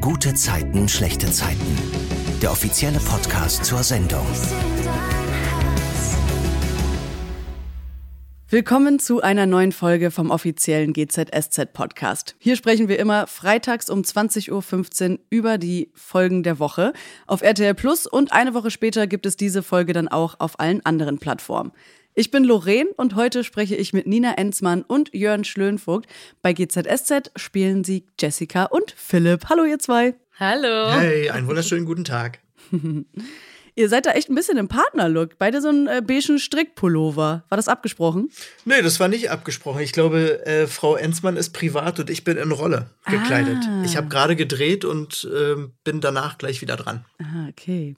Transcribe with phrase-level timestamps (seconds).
[0.00, 1.76] Gute Zeiten, schlechte Zeiten.
[2.40, 4.24] Der offizielle Podcast zur Sendung.
[8.48, 12.34] Willkommen zu einer neuen Folge vom offiziellen GZSZ Podcast.
[12.38, 16.94] Hier sprechen wir immer freitags um 20.15 Uhr über die Folgen der Woche
[17.26, 20.84] auf RTL Plus und eine Woche später gibt es diese Folge dann auch auf allen
[20.86, 21.72] anderen Plattformen.
[22.14, 26.08] Ich bin Lorraine und heute spreche ich mit Nina Enzmann und Jörn Schlönvogt.
[26.42, 29.48] Bei GZSZ spielen sie Jessica und Philipp.
[29.48, 30.14] Hallo ihr zwei.
[30.38, 30.90] Hallo.
[30.90, 32.40] Hey, einen wunderschönen guten Tag.
[33.76, 35.38] Ihr seid da echt ein bisschen im Partnerlook.
[35.38, 37.44] Beide so einen äh, beigen Strickpullover.
[37.48, 38.30] War das abgesprochen?
[38.64, 39.80] Nee, das war nicht abgesprochen.
[39.80, 43.58] Ich glaube, äh, Frau Enzmann ist privat und ich bin in Rolle gekleidet.
[43.66, 43.82] Ah.
[43.84, 47.04] Ich habe gerade gedreht und äh, bin danach gleich wieder dran.
[47.20, 47.96] Ah, okay.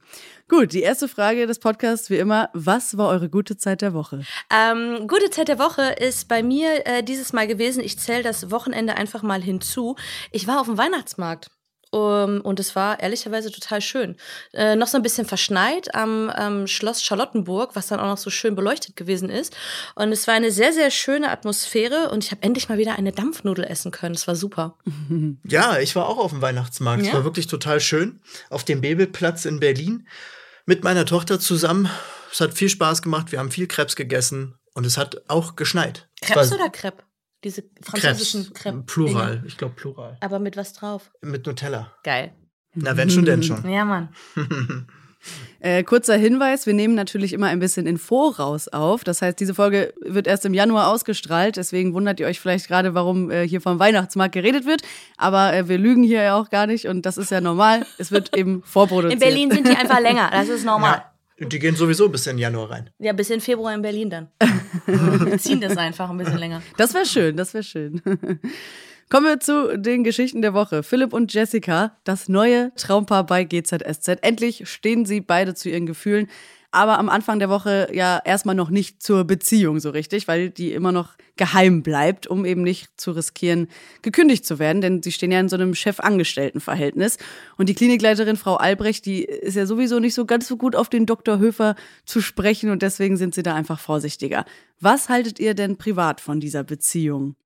[0.52, 2.50] Gut, die erste Frage des Podcasts wie immer.
[2.52, 4.20] Was war eure gute Zeit der Woche?
[4.50, 7.82] Ähm, gute Zeit der Woche ist bei mir äh, dieses Mal gewesen.
[7.82, 9.96] Ich zähle das Wochenende einfach mal hinzu.
[10.30, 11.50] Ich war auf dem Weihnachtsmarkt.
[11.94, 14.16] Um, und es war ehrlicherweise total schön.
[14.54, 18.30] Äh, noch so ein bisschen verschneit am ähm, Schloss Charlottenburg, was dann auch noch so
[18.30, 19.54] schön beleuchtet gewesen ist.
[19.94, 23.12] Und es war eine sehr, sehr schöne Atmosphäre und ich habe endlich mal wieder eine
[23.12, 24.14] Dampfnudel essen können.
[24.14, 24.78] Es war super.
[25.44, 27.02] Ja, ich war auch auf dem Weihnachtsmarkt.
[27.02, 27.14] Es Ja?
[27.14, 28.20] war wirklich total schön.
[28.48, 30.06] Auf dem Bebelplatz in Berlin
[30.64, 31.90] mit meiner Tochter zusammen.
[32.32, 33.32] Es hat viel Spaß gemacht.
[33.32, 36.08] Wir haben viel Krebs gegessen und es hat auch geschneit.
[36.22, 37.02] Es Krebs oder Crepe?
[37.44, 38.82] Diese französischen Crepe.
[38.86, 39.42] Plural.
[39.46, 40.16] Ich glaube Plural.
[40.20, 41.10] Aber mit was drauf?
[41.22, 41.92] Mit Nutella.
[42.04, 42.32] Geil.
[42.74, 43.68] Na, wenn schon, denn schon.
[43.68, 44.08] Ja, Mann.
[45.60, 49.04] Äh, kurzer Hinweis, wir nehmen natürlich immer ein bisschen in Voraus auf.
[49.04, 51.56] Das heißt, diese Folge wird erst im Januar ausgestrahlt.
[51.56, 54.82] Deswegen wundert ihr euch vielleicht gerade, warum äh, hier vom Weihnachtsmarkt geredet wird.
[55.16, 57.86] Aber äh, wir lügen hier ja auch gar nicht und das ist ja normal.
[57.98, 59.12] Es wird eben vorproduziert.
[59.12, 60.30] In Berlin sind die einfach länger.
[60.32, 60.96] Das ist normal.
[60.96, 61.11] Ja,
[61.48, 62.90] die gehen sowieso bis in Januar rein.
[62.98, 64.28] Ja, bis in Februar in Berlin dann.
[64.86, 66.62] Wir ziehen das einfach ein bisschen länger.
[66.76, 68.00] Das wäre schön, das wäre schön.
[69.10, 70.82] Kommen wir zu den Geschichten der Woche.
[70.82, 74.08] Philipp und Jessica, das neue Traumpaar bei GZSZ.
[74.22, 76.28] Endlich stehen sie beide zu ihren Gefühlen.
[76.72, 80.72] Aber am Anfang der Woche ja erstmal noch nicht zur Beziehung so richtig, weil die
[80.72, 83.68] immer noch geheim bleibt, um eben nicht zu riskieren,
[84.00, 84.80] gekündigt zu werden.
[84.80, 87.18] Denn sie stehen ja in so einem Chef-Angestellten-Verhältnis.
[87.58, 90.88] Und die Klinikleiterin Frau Albrecht, die ist ja sowieso nicht so ganz so gut auf
[90.88, 91.38] den Dr.
[91.38, 94.46] Höfer zu sprechen und deswegen sind sie da einfach vorsichtiger.
[94.80, 97.36] Was haltet ihr denn privat von dieser Beziehung?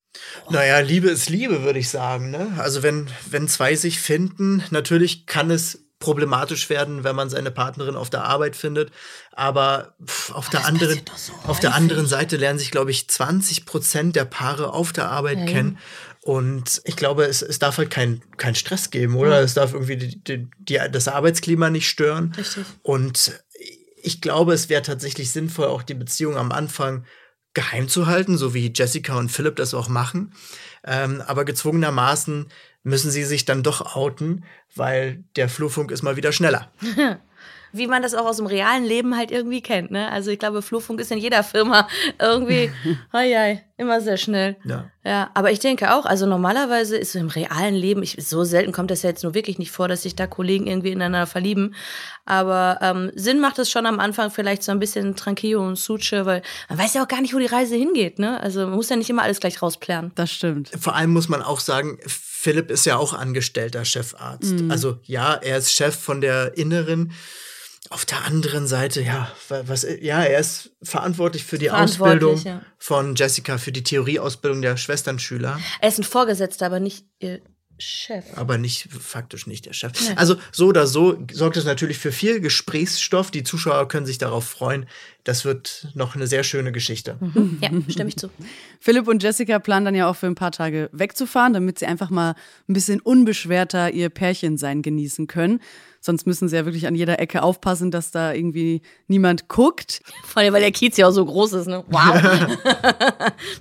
[0.51, 2.31] Naja, Liebe ist Liebe, würde ich sagen.
[2.31, 2.55] Ne?
[2.59, 7.97] Also wenn, wenn zwei sich finden, natürlich kann es problematisch werden, wenn man seine Partnerin
[7.97, 8.91] auf der Arbeit findet.
[9.33, 13.65] Aber pff, auf der anderen, so auf der anderen Seite lernen sich, glaube ich, 20
[13.65, 15.79] Prozent der Paare auf der Arbeit kennen.
[16.21, 19.41] Und ich glaube, es, es darf halt kein, kein Stress geben, oder?
[19.41, 22.35] Es darf irgendwie die, die, die, das Arbeitsklima nicht stören.
[22.37, 22.65] Richtig.
[22.83, 23.41] Und
[24.03, 27.05] ich glaube, es wäre tatsächlich sinnvoll, auch die Beziehung am Anfang
[27.55, 30.35] geheim zu halten, so wie Jessica und Philipp das auch machen.
[30.85, 32.49] Ähm, aber gezwungenermaßen
[32.87, 34.45] müssen sie sich dann doch outen,
[34.77, 36.71] weil der Flurfunk ist mal wieder schneller.
[37.73, 40.11] Wie man das auch aus dem realen Leben halt irgendwie kennt, ne?
[40.11, 41.89] Also ich glaube, Flurfunk ist in jeder Firma
[42.21, 42.71] irgendwie,
[43.13, 44.57] hei, hei, immer sehr schnell.
[44.65, 44.89] Ja.
[45.05, 48.71] Ja, aber ich denke auch, also normalerweise ist so im realen Leben, ich, so selten
[48.71, 51.75] kommt das ja jetzt nur wirklich nicht vor, dass sich da Kollegen irgendwie ineinander verlieben.
[52.25, 56.25] Aber ähm, Sinn macht es schon am Anfang vielleicht so ein bisschen Tranquillo und Suche,
[56.25, 58.41] weil man weiß ja auch gar nicht, wo die Reise hingeht, ne?
[58.41, 60.13] Also man muss ja nicht immer alles gleich rausplären.
[60.15, 60.71] Das stimmt.
[60.79, 61.99] Vor allem muss man auch sagen,
[62.47, 64.55] Philipp ist ja auch angestellter Chefarzt.
[64.69, 67.13] Also ja, er ist Chef von der inneren.
[67.91, 72.45] Auf der anderen Seite, ja, wa- was, ja, er ist verantwortlich für die Verantwortlich, Ausbildung
[72.45, 72.63] ja.
[72.79, 75.61] von Jessica, für die Theorieausbildung der Schwesternschüler.
[75.81, 77.41] Er ist ein Vorgesetzter, aber nicht ihr
[77.79, 78.25] Chef.
[78.35, 79.93] aber nicht faktisch nicht der Chef.
[80.17, 83.31] Also so oder so sorgt es natürlich für viel Gesprächsstoff.
[83.31, 84.87] Die Zuschauer können sich darauf freuen.
[85.27, 87.19] Das wird noch eine sehr schöne Geschichte.
[87.61, 88.31] Ja, stimme ich zu.
[88.81, 92.11] Philipp und Jessica planen dann ja auch für ein paar Tage wegzufahren, damit sie einfach
[92.11, 92.37] mal
[92.69, 95.61] ein bisschen unbeschwerter ihr Pärchensein genießen können.
[96.01, 100.01] Sonst müssen sie ja wirklich an jeder Ecke aufpassen, dass da irgendwie niemand guckt.
[100.23, 101.83] Vor allem, weil der Kiez ja auch so groß ist, ne?
[101.89, 102.57] Wow.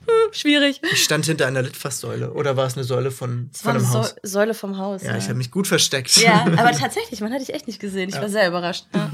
[0.06, 0.82] Hm, Schwierig.
[0.92, 3.84] Ich stand hinter einer Litfaßsäule oder war es eine Säule von, Das von war eine
[3.86, 4.16] einem Haus?
[4.22, 5.02] Säule vom Haus.
[5.02, 6.16] Ja, ich habe mich gut versteckt.
[6.18, 8.10] Ja, aber tatsächlich, man hatte ich echt nicht gesehen.
[8.10, 8.86] Ich war sehr überrascht.
[8.94, 9.10] Ja.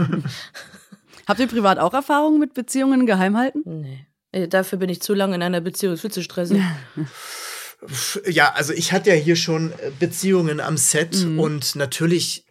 [1.27, 3.61] Habt ihr privat auch Erfahrungen mit Beziehungen geheim halten?
[3.65, 4.05] Nee.
[4.31, 6.61] Äh, Dafür bin ich zu lange in einer Beziehung, ist viel zu stressig.
[8.27, 11.39] Ja, also ich hatte ja hier schon äh, Beziehungen am Set Mhm.
[11.39, 12.45] und natürlich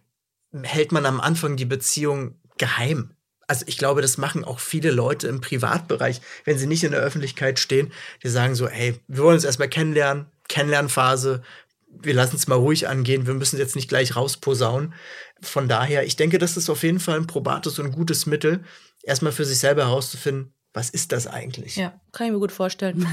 [0.63, 3.13] hält man am Anfang die Beziehung geheim.
[3.47, 7.01] Also ich glaube, das machen auch viele Leute im Privatbereich, wenn sie nicht in der
[7.01, 7.93] Öffentlichkeit stehen,
[8.25, 11.43] die sagen so, hey, wir wollen uns erstmal kennenlernen, Kennenlernphase,
[11.91, 14.95] wir lassen es mal ruhig angehen, wir müssen jetzt nicht gleich rausposaunen.
[15.41, 18.65] Von daher, ich denke, das ist auf jeden Fall ein probates und gutes Mittel,
[19.03, 21.77] erstmal für sich selber herauszufinden, was ist das eigentlich?
[21.77, 23.05] Ja, kann ich mir gut vorstellen.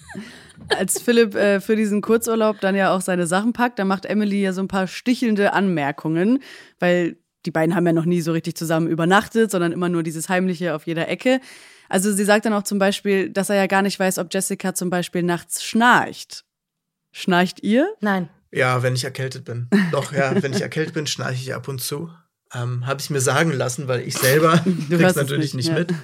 [0.68, 4.42] Als Philipp äh, für diesen Kurzurlaub dann ja auch seine Sachen packt, dann macht Emily
[4.42, 6.40] ja so ein paar stichelnde Anmerkungen,
[6.78, 7.16] weil
[7.46, 10.74] die beiden haben ja noch nie so richtig zusammen übernachtet, sondern immer nur dieses Heimliche
[10.74, 11.40] auf jeder Ecke.
[11.88, 14.74] Also sie sagt dann auch zum Beispiel, dass er ja gar nicht weiß, ob Jessica
[14.74, 16.44] zum Beispiel nachts schnarcht.
[17.16, 17.94] Schnarcht ihr?
[18.00, 18.28] Nein.
[18.50, 19.68] Ja, wenn ich erkältet bin.
[19.92, 22.10] Doch, ja, wenn ich erkältet bin, schnarche ich ab und zu.
[22.52, 25.74] Ähm, Habe ich mir sagen lassen, weil ich selber Du krieg's natürlich nicht, ja.
[25.74, 25.94] mit.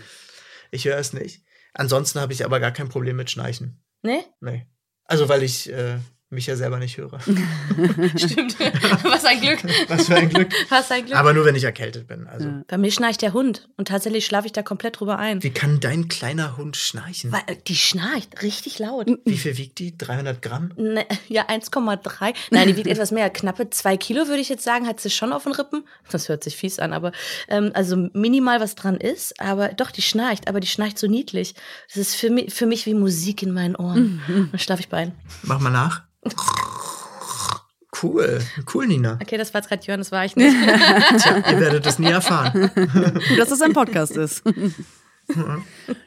[0.71, 1.43] Ich höre es nicht.
[1.75, 3.83] Ansonsten habe ich aber gar kein Problem mit Schnarchen.
[4.03, 4.25] Ne?
[4.41, 4.67] Nee.
[5.05, 5.99] Also, weil ich äh,
[6.31, 7.19] mich ja selber nicht höre.
[8.17, 8.57] Stimmt.
[9.03, 9.59] Was ein Glück.
[9.89, 10.49] Was für ein Glück.
[10.69, 11.17] Was ein Glück.
[11.19, 12.27] Aber nur, wenn ich erkältet bin.
[12.29, 12.63] Also, Ja.
[12.69, 15.43] Bei mir schnarcht der Hund und tatsächlich schlafe ich da komplett drüber ein.
[15.43, 17.33] wie kann dein kleiner Hund schnarchen?
[17.33, 19.09] Weil, äh, die schnarcht richtig laut.
[19.25, 19.97] Wie viel wiegt die?
[19.99, 20.73] 300 Gramm?
[20.77, 22.35] Ne, ja, 1,3.
[22.51, 23.29] Nein, die wiegt etwas mehr.
[23.31, 25.85] Knappe zwei Kilo, würde ich jetzt sagen, hat sie schon auf den Rippen.
[26.11, 27.13] Das hört sich fies an, aber
[27.49, 29.39] ähm, also minimal was dran ist.
[29.41, 31.55] Aber doch, die schnarcht, aber die schnarcht so niedlich.
[31.89, 34.21] Das ist für mich, für mich wie Musik in meinen Ohren.
[34.53, 35.13] Dann schlafe ich bei ein.
[35.43, 36.03] Mach mal nach.
[38.03, 38.41] Cool.
[38.73, 39.19] Cool, Nina.
[39.21, 40.55] Okay, das war jetzt gerade Jörn, das war ich nicht.
[40.55, 42.71] Tja, ihr werdet es nie erfahren.
[43.37, 44.43] dass es ein Podcast ist.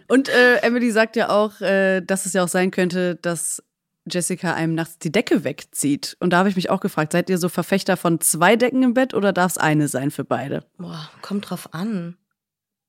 [0.07, 3.62] Und äh, Emily sagt ja auch, äh, dass es ja auch sein könnte, dass
[4.10, 6.18] Jessica einem nachts die Decke wegzieht.
[6.19, 8.94] Und da habe ich mich auch gefragt, seid ihr so Verfechter von zwei Decken im
[8.94, 10.65] Bett oder darf es eine sein für beide?
[10.77, 12.18] Boah, kommt drauf an.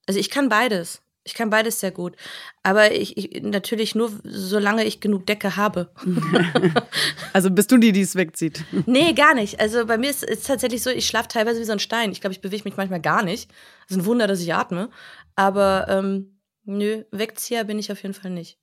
[0.07, 1.03] Also ich kann beides.
[1.27, 2.17] Ich kann beides sehr gut.
[2.63, 5.91] Aber ich, ich natürlich nur, solange ich genug Decke habe.
[7.33, 8.65] Also bist du die, die es wegzieht?
[8.87, 9.59] Nee, gar nicht.
[9.59, 12.13] Also bei mir ist es tatsächlich so, ich schlafe teilweise wie so ein Stein.
[12.13, 13.51] Ich glaube, ich bewege mich manchmal gar nicht.
[13.87, 14.89] Es ist ein Wunder, dass ich atme.
[15.35, 18.61] Aber ähm, nö, Wegzieher bin ich auf jeden Fall nicht.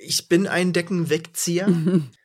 [0.00, 1.68] Ich bin ein Deckenwegzieher.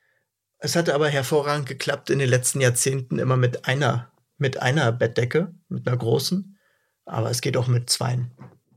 [0.58, 5.52] es hatte aber hervorragend geklappt in den letzten Jahrzehnten immer mit einer, mit einer Bettdecke,
[5.68, 6.56] mit einer großen.
[7.06, 8.30] Aber es geht auch mit zweien.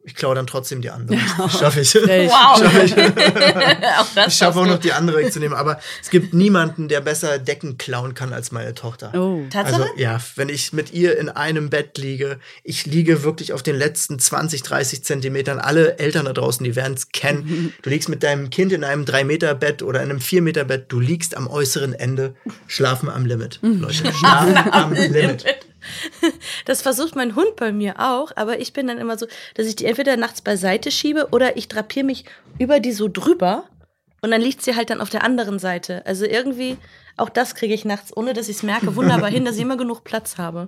[0.06, 1.18] Ich klaue dann trotzdem die andere.
[1.50, 1.90] Schaffe ich.
[1.90, 2.30] Frech.
[2.30, 2.94] Schaffe ich.
[2.98, 5.58] auch Ich schaffe auch noch die andere wegzunehmen.
[5.58, 9.12] Aber es gibt niemanden, der besser Decken klauen kann als meine Tochter.
[9.16, 9.42] Oh.
[9.44, 9.50] du.
[9.50, 9.82] Tatsache?
[9.82, 13.76] Also ja, wenn ich mit ihr in einem Bett liege, ich liege wirklich auf den
[13.76, 15.58] letzten 20, 30 Zentimetern.
[15.58, 17.74] Alle Eltern da draußen, die werden es kennen.
[17.82, 20.86] Du liegst mit deinem Kind in einem 3-Meter-Bett oder in einem 4-Meter-Bett.
[20.88, 22.36] Du liegst am äußeren Ende,
[22.68, 23.60] schlafen am Limit.
[23.62, 25.46] Leute, schlafen am Limit.
[26.66, 29.76] Das versucht mein Hund bei mir auch, aber ich bin dann immer so, dass ich
[29.76, 32.26] die entweder nachts beiseite schiebe oder ich drapiere mich
[32.58, 33.66] über die so drüber
[34.22, 36.04] und dann liegt sie halt dann auf der anderen Seite.
[36.06, 36.78] Also irgendwie,
[37.16, 39.78] auch das kriege ich nachts, ohne dass ich es merke, wunderbar hin, dass ich immer
[39.78, 40.68] genug Platz habe.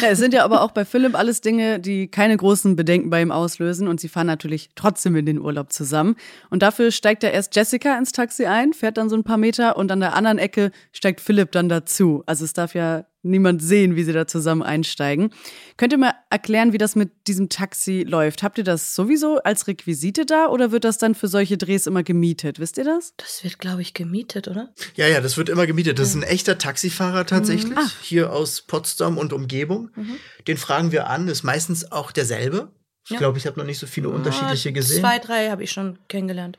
[0.00, 3.22] Ja, es sind ja aber auch bei Philipp alles Dinge, die keine großen Bedenken bei
[3.22, 6.16] ihm auslösen und sie fahren natürlich trotzdem in den Urlaub zusammen.
[6.48, 9.76] Und dafür steigt ja erst Jessica ins Taxi ein, fährt dann so ein paar Meter
[9.76, 12.22] und an der anderen Ecke steigt Philipp dann dazu.
[12.26, 15.32] Also es darf ja niemand sehen, wie sie da zusammen einsteigen.
[15.76, 18.42] Könnt ihr mal erklären, wie das mit diesem Taxi läuft?
[18.42, 22.02] Habt ihr das sowieso als Requisite da oder wird das dann für solche Drehs immer
[22.02, 22.58] gemietet?
[22.60, 23.12] Wisst ihr das?
[23.16, 24.72] Das wird, glaube ich, gemietet, oder?
[24.96, 25.98] Ja, ja, das wird immer gemietet.
[25.98, 29.90] Das ist ein echter Taxifahrer tatsächlich, hier aus Potsdam und Umgebung.
[30.48, 32.72] Den fragen wir an, ist meistens auch derselbe.
[33.04, 33.18] Ich Ja.
[33.18, 35.00] glaube, ich habe noch nicht so viele unterschiedliche Ah, gesehen.
[35.00, 36.58] Zwei, drei habe ich schon kennengelernt.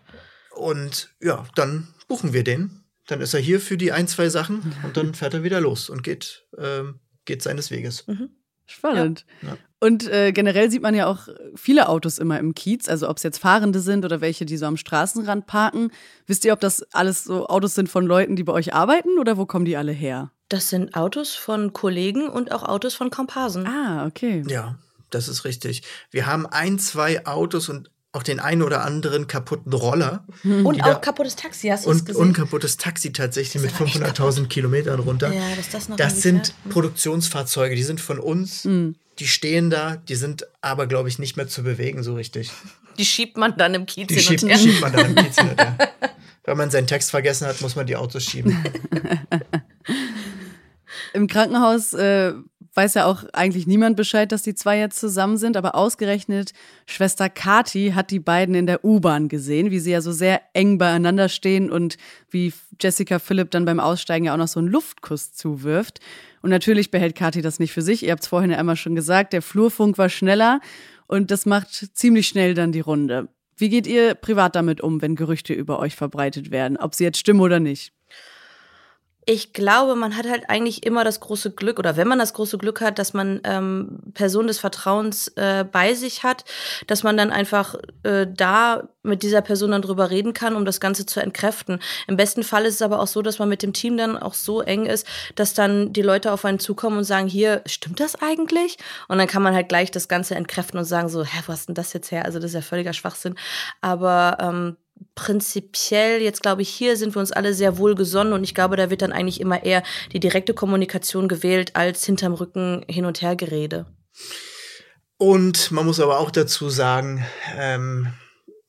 [0.56, 2.81] Und ja, dann buchen wir den.
[3.12, 5.90] Dann ist er hier für die ein, zwei Sachen und dann fährt er wieder los
[5.90, 8.06] und geht, ähm, geht seines Weges.
[8.66, 9.26] Spannend.
[9.42, 9.58] Ja.
[9.82, 13.24] Und äh, generell sieht man ja auch viele Autos immer im Kiez, also ob es
[13.24, 15.92] jetzt Fahrende sind oder welche, die so am Straßenrand parken.
[16.26, 19.36] Wisst ihr, ob das alles so Autos sind von Leuten, die bei euch arbeiten oder
[19.36, 20.32] wo kommen die alle her?
[20.48, 23.68] Das sind Autos von Kollegen und auch Autos von Komparsen.
[23.68, 24.42] Ah, okay.
[24.48, 25.84] Ja, das ist richtig.
[26.12, 30.84] Wir haben ein, zwei Autos und auch den einen oder anderen kaputten Roller und die
[30.84, 32.22] auch kaputtes Taxi, hast du es und gesehen?
[32.22, 35.32] unkaputtes Taxi tatsächlich mit aber echt 500.000 Kilometern runter.
[35.34, 36.64] Ja, dass das noch Das sind fährt.
[36.64, 36.72] Hm.
[36.72, 38.68] Produktionsfahrzeuge, die sind von uns.
[39.20, 42.52] Die stehen da, die sind aber, glaube ich, nicht mehr zu bewegen so richtig.
[42.98, 44.58] Die schiebt man dann im Kiez Die hin schiebt, und her.
[44.58, 45.78] schiebt man dann im Kiez hin und her.
[46.44, 48.58] Wenn man seinen Text vergessen hat, muss man die Autos schieben.
[51.14, 52.34] Im Krankenhaus äh,
[52.74, 56.54] weiß ja auch eigentlich niemand Bescheid, dass die zwei jetzt zusammen sind, aber ausgerechnet
[56.86, 60.78] Schwester Kati hat die beiden in der U-Bahn gesehen, wie sie ja so sehr eng
[60.78, 61.98] beieinander stehen und
[62.30, 66.00] wie Jessica Philipp dann beim Aussteigen ja auch noch so einen Luftkuss zuwirft.
[66.42, 68.04] Und natürlich behält Kati das nicht für sich.
[68.04, 70.62] Ihr habt es vorhin ja einmal schon gesagt, der Flurfunk war schneller
[71.08, 73.28] und das macht ziemlich schnell dann die Runde.
[73.58, 77.20] Wie geht ihr privat damit um, wenn Gerüchte über euch verbreitet werden, ob sie jetzt
[77.20, 77.94] stimmen oder nicht?
[79.26, 82.58] Ich glaube, man hat halt eigentlich immer das große Glück, oder wenn man das große
[82.58, 86.44] Glück hat, dass man ähm, Personen des Vertrauens äh, bei sich hat,
[86.88, 90.80] dass man dann einfach äh, da mit dieser Person dann drüber reden kann, um das
[90.80, 91.80] Ganze zu entkräften.
[92.08, 94.34] Im besten Fall ist es aber auch so, dass man mit dem Team dann auch
[94.34, 98.16] so eng ist, dass dann die Leute auf einen zukommen und sagen, hier, stimmt das
[98.22, 98.78] eigentlich?
[99.08, 101.68] Und dann kann man halt gleich das Ganze entkräften und sagen so, hä, wo hast
[101.68, 102.26] denn das jetzt her?
[102.26, 103.36] Also das ist ja völliger Schwachsinn.
[103.82, 104.78] Aber ähm,
[105.16, 108.76] prinzipiell, jetzt glaube ich, hier sind wir uns alle sehr wohl gesonnen und ich glaube,
[108.76, 113.22] da wird dann eigentlich immer eher die direkte Kommunikation gewählt als hinterm Rücken hin und
[113.22, 113.86] her Gerede.
[115.18, 118.08] Und man muss aber auch dazu sagen, ähm,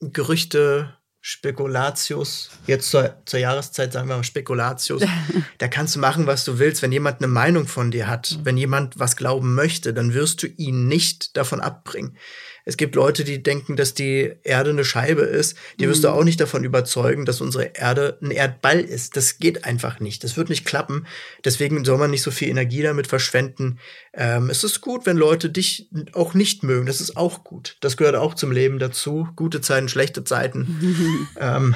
[0.01, 5.03] Gerüchte, Spekulatius, jetzt zur, zur Jahreszeit sagen wir mal Spekulatius,
[5.59, 6.83] da kannst du machen, was du willst.
[6.83, 10.49] Wenn jemand eine Meinung von dir hat, wenn jemand was glauben möchte, dann wirst du
[10.49, 12.17] ihn nicht davon abbringen.
[12.65, 15.57] Es gibt Leute, die denken, dass die Erde eine Scheibe ist.
[15.81, 16.15] Die wirst du mhm.
[16.15, 19.17] auch nicht davon überzeugen, dass unsere Erde ein Erdball ist.
[19.17, 20.23] Das geht einfach nicht.
[20.25, 21.07] Das wird nicht klappen.
[21.45, 23.79] Deswegen soll man nicht so viel Energie damit verschwenden.
[24.15, 26.87] Ähm, es ist gut, wenn Leute dich auch nicht mögen.
[26.87, 27.77] Das ist auch gut.
[27.81, 29.29] Das gehört auch zum Leben dazu.
[29.35, 31.29] Gute Zeiten, schlechte Zeiten.
[31.41, 31.75] ähm,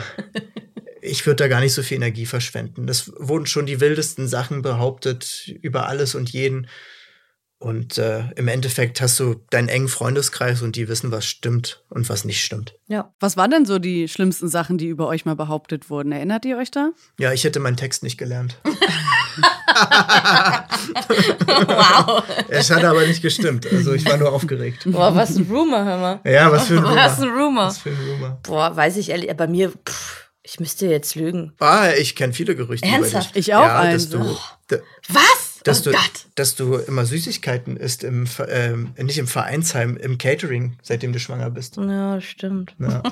[1.01, 2.87] ich würde da gar nicht so viel Energie verschwenden.
[2.87, 6.69] Das wurden schon die wildesten Sachen behauptet über alles und jeden.
[7.59, 12.07] Und äh, im Endeffekt hast du deinen engen Freundeskreis und die wissen, was stimmt und
[12.11, 12.75] was nicht stimmt.
[12.87, 13.15] Ja.
[13.19, 16.13] Was waren denn so die schlimmsten Sachen, die über euch mal behauptet wurden?
[16.13, 16.91] Erinnert ihr euch da?
[17.19, 18.59] Ja, ich hätte meinen Text nicht gelernt.
[21.67, 22.23] wow.
[22.49, 23.67] Es hat aber nicht gestimmt.
[23.73, 24.83] Also ich war nur aufgeregt.
[24.85, 26.21] Boah, was ein Rumor, hör mal.
[26.25, 26.97] Ja, was für ein Rumor.
[26.97, 27.67] Was ein Rumor.
[27.67, 28.39] Was für ein Rumor.
[28.43, 31.55] Boah, weiß ich ehrlich, bei mir, pff, ich müsste jetzt lügen.
[31.59, 33.31] Ah, ich kenne viele Gerüchte Ernsthaft?
[33.31, 33.49] über dich.
[33.49, 34.39] Ich auch ja, dass du, oh.
[35.09, 35.46] Was?
[35.67, 36.27] Dass, oh du, Gott.
[36.35, 41.51] dass du immer Süßigkeiten isst, im, ähm, nicht im Vereinsheim, im Catering, seitdem du schwanger
[41.51, 41.77] bist.
[41.77, 42.75] Ja, das stimmt.
[42.79, 43.03] Ja.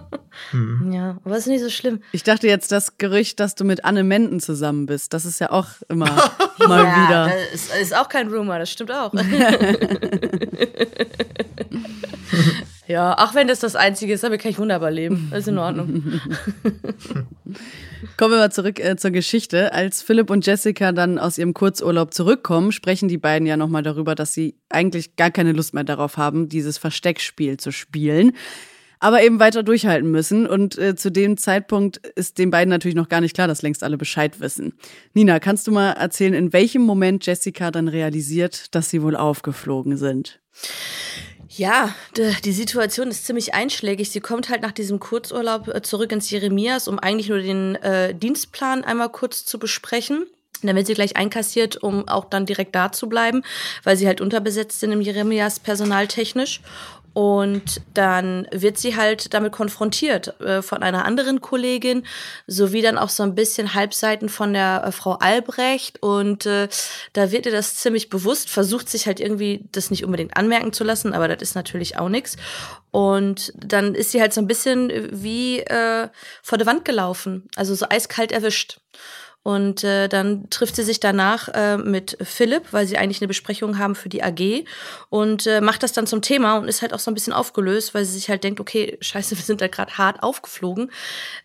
[0.50, 0.92] hm.
[0.92, 2.02] Ja, aber ist nicht so schlimm.
[2.12, 5.12] Ich dachte jetzt das Gerücht, dass du mit Anne Menden zusammen bist.
[5.12, 6.06] Das ist ja auch immer
[6.66, 7.32] mal ja, wieder.
[7.52, 9.12] Das ist, ist auch kein Rumor, das stimmt auch.
[12.86, 15.28] ja, auch wenn das das Einzige ist, damit kann ich wunderbar leben.
[15.30, 16.20] Das ist in Ordnung.
[18.18, 19.72] Kommen wir mal zurück äh, zur Geschichte.
[19.72, 24.14] Als Philipp und Jessica dann aus ihrem Kurzurlaub zurückkommen, sprechen die beiden ja nochmal darüber,
[24.14, 28.32] dass sie eigentlich gar keine Lust mehr darauf haben, dieses Versteckspiel zu spielen.
[29.00, 30.46] Aber eben weiter durchhalten müssen.
[30.46, 33.82] Und äh, zu dem Zeitpunkt ist den beiden natürlich noch gar nicht klar, dass längst
[33.82, 34.74] alle Bescheid wissen.
[35.14, 39.96] Nina, kannst du mal erzählen, in welchem Moment Jessica dann realisiert, dass sie wohl aufgeflogen
[39.96, 40.40] sind?
[41.56, 44.10] Ja, die Situation ist ziemlich einschlägig.
[44.10, 48.12] Sie kommt halt nach diesem Kurzurlaub äh, zurück ins Jeremias, um eigentlich nur den äh,
[48.12, 50.26] Dienstplan einmal kurz zu besprechen.
[50.62, 53.42] Dann wird sie gleich einkassiert, um auch dann direkt da zu bleiben,
[53.84, 56.60] weil sie halt unterbesetzt sind im Jeremias personaltechnisch.
[57.14, 62.04] Und dann wird sie halt damit konfrontiert äh, von einer anderen Kollegin,
[62.48, 66.02] sowie dann auch so ein bisschen Halbseiten von der äh, Frau Albrecht.
[66.02, 66.68] Und äh,
[67.12, 70.82] da wird ihr das ziemlich bewusst, versucht sich halt irgendwie das nicht unbedingt anmerken zu
[70.82, 72.36] lassen, aber das ist natürlich auch nichts.
[72.90, 76.08] Und dann ist sie halt so ein bisschen wie äh,
[76.42, 78.80] vor der Wand gelaufen, also so eiskalt erwischt.
[79.44, 83.78] Und äh, dann trifft sie sich danach äh, mit Philipp, weil sie eigentlich eine Besprechung
[83.78, 84.64] haben für die AG
[85.10, 87.92] und äh, macht das dann zum Thema und ist halt auch so ein bisschen aufgelöst,
[87.92, 90.90] weil sie sich halt denkt, okay, scheiße, wir sind da gerade hart aufgeflogen.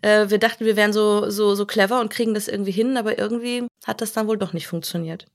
[0.02, 3.20] Äh, wir dachten, wir wären so, so, so clever und kriegen das irgendwie hin, aber
[3.20, 5.26] irgendwie hat das dann wohl doch nicht funktioniert.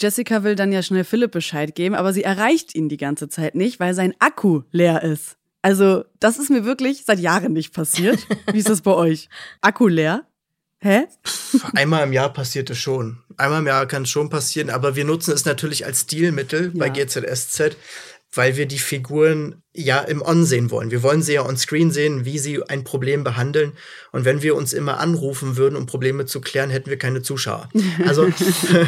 [0.00, 3.54] Jessica will dann ja schnell Philipp Bescheid geben, aber sie erreicht ihn die ganze Zeit
[3.54, 5.36] nicht, weil sein Akku leer ist.
[5.60, 8.18] Also, das ist mir wirklich seit Jahren nicht passiert.
[8.52, 9.28] Wie ist das bei euch?
[9.60, 10.24] Akku leer?
[10.82, 11.06] Hä?
[11.74, 13.18] Einmal im Jahr passiert es schon.
[13.36, 16.78] Einmal im Jahr kann es schon passieren, aber wir nutzen es natürlich als Stilmittel ja.
[16.78, 17.76] bei GZSZ,
[18.32, 20.90] weil wir die Figuren ja im On sehen wollen.
[20.90, 23.72] Wir wollen sie ja on Screen sehen, wie sie ein Problem behandeln.
[24.12, 27.68] Und wenn wir uns immer anrufen würden, um Probleme zu klären, hätten wir keine Zuschauer.
[28.06, 28.28] Also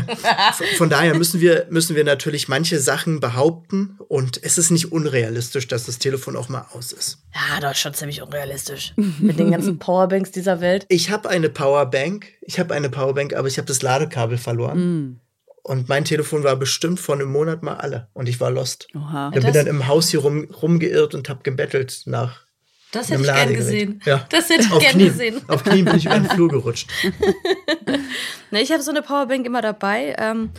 [0.77, 3.97] von daher müssen wir, müssen wir natürlich manche Sachen behaupten.
[4.09, 7.19] Und es ist nicht unrealistisch, dass das Telefon auch mal aus ist.
[7.35, 8.93] Ja, das ist schon ziemlich unrealistisch.
[8.97, 10.85] Mit den ganzen Powerbanks dieser Welt.
[10.89, 12.27] Ich habe eine Powerbank.
[12.43, 14.79] Ich habe eine Powerbank, aber ich habe das Ladekabel verloren.
[14.79, 15.21] Mm.
[15.63, 18.09] Und mein Telefon war bestimmt vor einem Monat mal alle.
[18.15, 18.89] Und ich war lost.
[18.97, 19.31] Oha.
[19.35, 22.41] Ich bin dann im Haus hier rum, rumgeirrt und habe gebettelt nach.
[22.91, 24.01] Das hätte ich gern gesehen.
[24.05, 24.27] Ja.
[24.31, 25.09] Das hätte ich Auf gern Knien.
[25.09, 25.41] gesehen.
[25.49, 26.89] Auf Knien bin ich über den Flur gerutscht.
[28.51, 30.15] ne, ich habe so eine Powerbank immer dabei.
[30.19, 30.51] Ähm,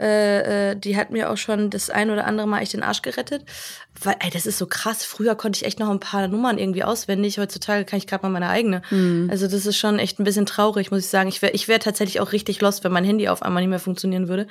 [0.00, 3.02] Äh, äh, die hat mir auch schon das ein oder andere Mal echt den Arsch
[3.02, 3.44] gerettet.
[4.00, 5.04] Weil, ey, das ist so krass.
[5.04, 7.38] Früher konnte ich echt noch ein paar Nummern irgendwie auswendig.
[7.38, 8.82] Heutzutage kann ich gerade mal meine eigene.
[8.90, 9.28] Mhm.
[9.30, 11.28] Also das ist schon echt ein bisschen traurig, muss ich sagen.
[11.28, 13.78] Ich wäre ich wär tatsächlich auch richtig lost, wenn mein Handy auf einmal nicht mehr
[13.78, 14.46] funktionieren würde.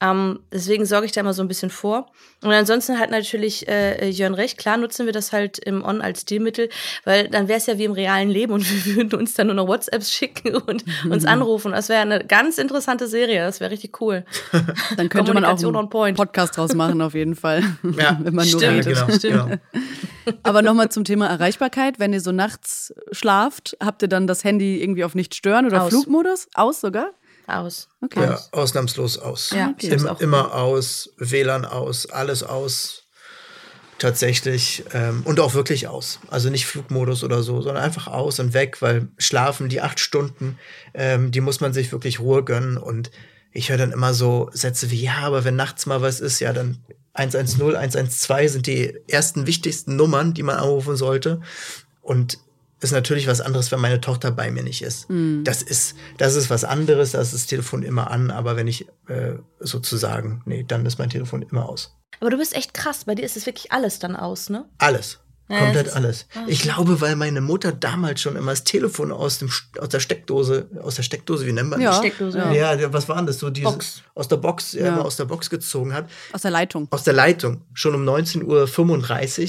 [0.00, 2.10] Ähm, deswegen sorge ich da immer so ein bisschen vor.
[2.42, 4.58] Und ansonsten hat natürlich äh, Jörn recht.
[4.58, 6.68] Klar nutzen wir das halt im On als Stilmittel,
[7.04, 9.56] weil dann wäre es ja wie im realen Leben und wir würden uns dann nur
[9.56, 11.72] noch WhatsApps schicken und uns anrufen.
[11.72, 13.44] Das wäre eine ganz interessante Serie.
[13.44, 14.24] Das wäre richtig cool.
[14.96, 16.14] Dann könnte man auch einen.
[16.16, 17.62] Podcast draus machen, auf jeden Fall.
[17.96, 18.86] Ja, wenn man nur Stimmt.
[18.86, 19.06] redet.
[19.06, 19.62] genau, Stimmt.
[20.24, 20.36] genau.
[20.42, 21.98] Aber nochmal zum Thema Erreichbarkeit.
[21.98, 25.82] Wenn ihr so nachts schlaft, habt ihr dann das Handy irgendwie auf nicht stören oder
[25.82, 25.90] Aus.
[25.90, 26.48] Flugmodus?
[26.54, 27.10] Aus sogar?
[27.48, 27.88] Aus.
[28.00, 28.22] Okay.
[28.22, 29.50] Ja, ausnahmslos aus.
[29.50, 29.86] Ja, Okay.
[29.86, 33.00] ich hab's Im, auch immer aus, WLAN aus, alles aus.
[33.98, 34.84] Tatsächlich.
[34.92, 36.18] Ähm, und auch wirklich aus.
[36.28, 40.58] Also nicht Flugmodus oder so, sondern einfach aus und weg, weil schlafen, die acht Stunden,
[40.94, 42.76] ähm, die muss man sich wirklich Ruhe gönnen.
[42.78, 43.10] Und
[43.52, 46.52] ich höre dann immer so Sätze wie, ja, aber wenn nachts mal was ist, ja,
[46.52, 46.78] dann
[47.14, 51.40] 110, 112 sind die ersten wichtigsten Nummern, die man anrufen sollte.
[52.00, 52.38] Und
[52.80, 55.06] ist natürlich was anderes, wenn meine Tochter bei mir nicht ist.
[55.44, 58.88] Das ist, das ist was anderes, da ist das Telefon immer an, aber wenn ich
[59.06, 61.96] äh, sozusagen, nee, dann ist mein Telefon immer aus.
[62.20, 63.04] Aber du bist echt krass.
[63.04, 64.68] Bei dir ist es wirklich alles dann aus, ne?
[64.78, 65.20] Alles.
[65.52, 66.26] Ja, Komplett ist- alles.
[66.46, 70.66] Ich glaube, weil meine Mutter damals schon immer das Telefon aus, dem, aus der Steckdose,
[70.82, 71.90] aus der Steckdose, wie nennt man Ja.
[71.90, 71.98] das?
[71.98, 72.38] Steckdose.
[72.38, 72.74] Ja.
[72.74, 73.38] Ja, was war denn das?
[73.38, 74.02] So diese, Box.
[74.14, 74.86] Aus der Box, ja.
[74.86, 74.88] Ja.
[74.94, 76.08] immer aus der Box gezogen hat.
[76.32, 76.88] Aus der Leitung.
[76.90, 77.60] Aus der Leitung.
[77.74, 78.42] Schon um 19.35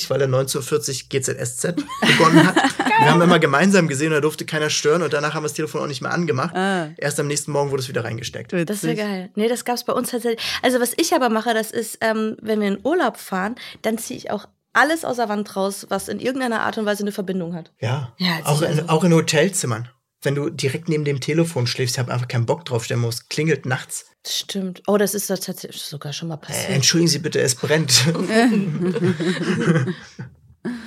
[0.05, 2.55] Uhr, weil er 19.40 Uhr GZSZ begonnen hat.
[2.55, 5.81] wir haben immer gemeinsam gesehen, da durfte keiner stören und danach haben wir das Telefon
[5.81, 6.55] auch nicht mehr angemacht.
[6.55, 6.89] Ah.
[6.97, 8.51] Erst am nächsten Morgen wurde es wieder reingesteckt.
[8.53, 8.97] Das wäre Witzig.
[8.97, 9.29] geil.
[9.35, 10.43] Nee, das gab's bei uns tatsächlich.
[10.61, 14.17] Also, was ich aber mache, das ist, ähm, wenn wir in Urlaub fahren, dann ziehe
[14.17, 17.53] ich auch alles aus der Wand raus, was in irgendeiner Art und Weise eine Verbindung
[17.55, 17.71] hat.
[17.79, 19.89] Ja, Ja, auch, sicher, in, also- auch in Hotelzimmern.
[20.21, 23.27] Wenn du direkt neben dem Telefon schläfst, ich habe einfach keinen Bock drauf, stellen muss,
[23.27, 24.05] klingelt nachts.
[24.25, 24.81] Stimmt.
[24.87, 26.69] Oh, das ist tatsächlich sogar schon mal Äh, passiert.
[26.69, 27.91] entschuldigen Sie bitte, es brennt.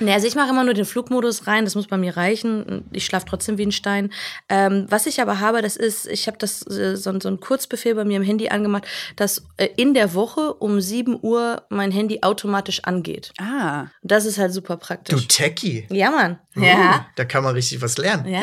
[0.01, 2.85] Nee, also ich mache immer nur den Flugmodus rein, das muss bei mir reichen.
[2.93, 4.11] Ich schlafe trotzdem wie ein Stein.
[4.49, 7.95] Ähm, was ich aber habe, das ist, ich habe das äh, so, so ein Kurzbefehl
[7.95, 12.21] bei mir im Handy angemacht, dass äh, in der Woche um 7 Uhr mein Handy
[12.23, 13.33] automatisch angeht.
[13.39, 15.29] Ah, Das ist halt super du praktisch.
[15.29, 15.87] Techie.
[15.91, 16.39] ja, Mann.
[16.57, 17.07] Uh, Ja.
[17.17, 18.27] Da kann man richtig was lernen.
[18.27, 18.43] Ja,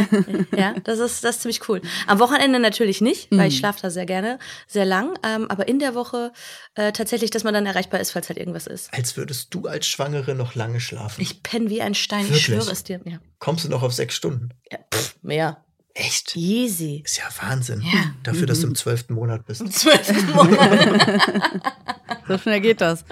[0.56, 1.82] ja, das ist, das ist ziemlich cool.
[2.06, 4.38] Am Wochenende natürlich nicht, weil ich schlafe da sehr gerne,
[4.68, 5.18] sehr lang.
[5.24, 6.32] Ähm, aber in der Woche
[6.75, 8.94] äh, tatsächlich, dass man dann erreichbar ist, falls halt irgendwas ist.
[8.94, 11.23] Als würdest du als Schwangere noch lange schlafen.
[11.24, 12.38] Ich penne wie ein Stein, Wirklich?
[12.39, 13.00] ich schwöre es dir.
[13.06, 13.18] Ja.
[13.39, 14.50] Kommst du noch auf sechs Stunden?
[14.72, 15.63] ja pff, mehr.
[15.96, 16.36] Echt?
[16.36, 17.01] Easy.
[17.06, 17.82] Ist ja Wahnsinn.
[17.82, 18.13] Ja.
[18.24, 19.72] Dafür, dass du im zwölften Monat bist.
[19.74, 21.20] Zwölf Monate.
[22.27, 23.06] so schnell geht das.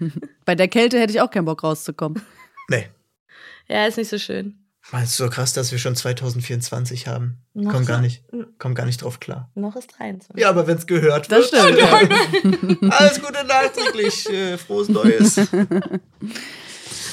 [0.46, 2.22] Bei der Kälte hätte ich auch keinen Bock rauszukommen.
[2.70, 2.88] Nee.
[3.68, 4.58] Ja, ist nicht so schön.
[4.90, 7.38] Meinst du so krass, dass wir schon 2024 haben?
[7.54, 8.22] Noch Komm so- gar nicht,
[8.58, 9.50] komm gar nicht drauf klar.
[9.54, 10.40] Noch ist 23.
[10.42, 11.62] Ja, aber wenn es gehört Das wird.
[11.64, 12.80] stimmt.
[12.82, 12.88] Ja.
[12.98, 14.28] Alles Gute nachträglich.
[14.30, 15.40] Äh, frohes Neues.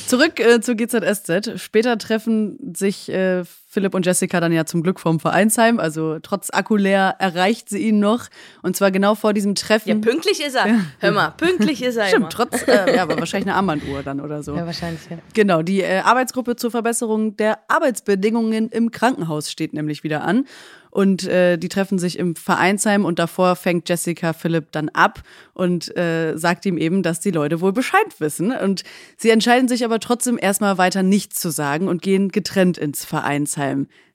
[0.07, 1.59] Zurück äh, zu GZSZ.
[1.59, 5.79] Später treffen sich äh, Philipp und Jessica dann ja zum Glück vom Vereinsheim.
[5.79, 8.25] Also trotz Akku leer erreicht sie ihn noch.
[8.61, 9.87] Und zwar genau vor diesem Treffen.
[9.87, 10.81] Ja, pünktlich ist er.
[10.99, 12.29] Hör mal, pünktlich ist er immer.
[12.29, 14.57] Stimmt, trotz, äh, ja, aber wahrscheinlich eine Armbanduhr dann oder so.
[14.57, 15.19] Ja, wahrscheinlich, ja.
[15.33, 20.45] Genau, die äh, Arbeitsgruppe zur Verbesserung der Arbeitsbedingungen im Krankenhaus steht nämlich wieder an.
[20.91, 25.21] Und äh, die treffen sich im Vereinsheim und davor fängt Jessica Philipp dann ab
[25.53, 28.51] und äh, sagt ihm eben, dass die Leute wohl Bescheid wissen.
[28.51, 28.83] Und
[29.15, 33.60] sie entscheiden sich aber trotzdem erstmal weiter nichts zu sagen und gehen getrennt ins Vereinsheim.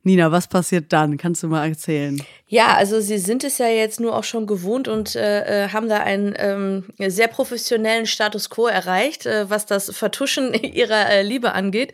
[0.07, 1.17] Nina, was passiert dann?
[1.17, 2.23] Kannst du mal erzählen?
[2.47, 5.89] Ja, also sie sind es ja jetzt nur auch schon gewohnt und äh, äh, haben
[5.89, 11.55] da einen ähm, sehr professionellen Status quo erreicht, äh, was das Vertuschen ihrer äh, Liebe
[11.55, 11.93] angeht.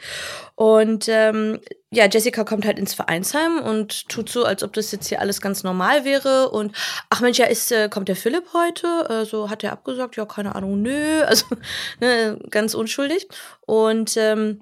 [0.57, 1.59] Und ähm,
[1.91, 5.41] ja, Jessica kommt halt ins Vereinsheim und tut so, als ob das jetzt hier alles
[5.41, 6.51] ganz normal wäre.
[6.51, 6.77] Und
[7.09, 9.07] ach Mensch, ja, ist, äh, kommt der Philipp heute?
[9.09, 11.23] Äh, so hat er abgesagt, ja, keine Ahnung, nö.
[11.27, 11.47] Also
[11.99, 13.27] ne, ganz unschuldig.
[13.63, 14.61] Und ähm,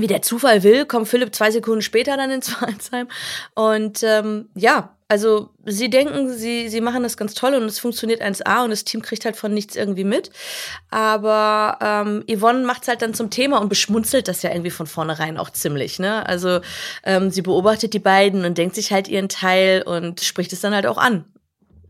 [0.00, 3.08] wie der Zufall will, kommt Philipp zwei Sekunden später dann ins Vereinsheim.
[3.54, 8.22] Und ähm, ja, also sie denken, sie, sie machen das ganz toll und es funktioniert
[8.22, 10.30] 1A und das Team kriegt halt von nichts irgendwie mit.
[10.88, 14.86] Aber ähm, Yvonne macht es halt dann zum Thema und beschmunzelt das ja irgendwie von
[14.86, 15.98] vornherein auch ziemlich.
[15.98, 16.24] Ne?
[16.26, 16.60] Also
[17.02, 20.74] ähm, sie beobachtet die beiden und denkt sich halt ihren Teil und spricht es dann
[20.74, 21.24] halt auch an.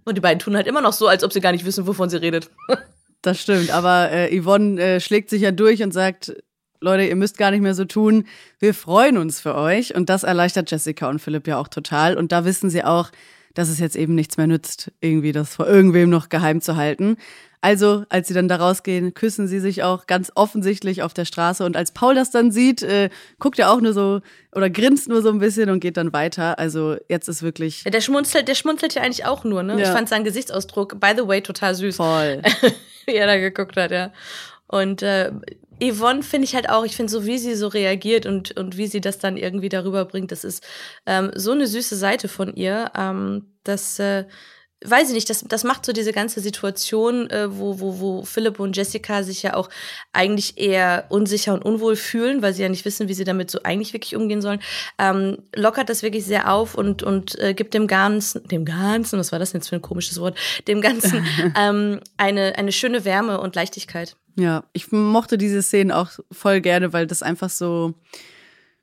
[0.07, 2.09] Und die beiden tun halt immer noch so, als ob sie gar nicht wissen, wovon
[2.09, 2.49] sie redet.
[3.23, 6.33] Das stimmt, aber äh, Yvonne äh, schlägt sich ja durch und sagt,
[6.81, 8.25] Leute, ihr müsst gar nicht mehr so tun.
[8.59, 9.95] Wir freuen uns für euch.
[9.95, 12.17] Und das erleichtert Jessica und Philipp ja auch total.
[12.17, 13.11] Und da wissen sie auch,
[13.55, 17.17] dass es jetzt eben nichts mehr nützt, irgendwie das vor irgendwem noch geheim zu halten.
[17.63, 21.63] Also, als sie dann da rausgehen, küssen sie sich auch ganz offensichtlich auf der Straße.
[21.63, 24.21] Und als Paul das dann sieht, äh, guckt er auch nur so
[24.55, 26.59] oder grinst nur so ein bisschen und geht dann weiter.
[26.59, 27.85] Also, jetzt ist wirklich.
[27.85, 29.75] Ja, der schmunzelt, der schmunzelt ja eigentlich auch nur, ne?
[29.75, 29.81] Ja.
[29.81, 31.97] Ich fand seinen Gesichtsausdruck, by the way, total süß.
[31.97, 32.41] Voll.
[33.07, 34.11] wie er da geguckt hat, ja.
[34.67, 35.33] Und äh,
[35.83, 38.87] Yvonne finde ich halt auch, ich finde so, wie sie so reagiert und, und wie
[38.87, 40.67] sie das dann irgendwie darüber bringt, das ist
[41.07, 44.25] ähm, so eine süße Seite von ihr, ähm, dass, äh,
[44.85, 48.59] weiß ich nicht, das, das macht so diese ganze Situation, äh, wo, wo, wo Philipp
[48.59, 49.69] und Jessica sich ja auch
[50.13, 53.63] eigentlich eher unsicher und unwohl fühlen, weil sie ja nicht wissen, wie sie damit so
[53.63, 54.61] eigentlich wirklich umgehen sollen,
[54.99, 59.33] ähm, lockert das wirklich sehr auf und, und äh, gibt dem Ganzen, dem Ganzen, was
[59.33, 63.41] war das denn jetzt für ein komisches Wort, dem Ganzen ähm, eine, eine schöne Wärme
[63.41, 64.17] und Leichtigkeit.
[64.37, 67.95] Ja, ich mochte diese Szenen auch voll gerne, weil das einfach so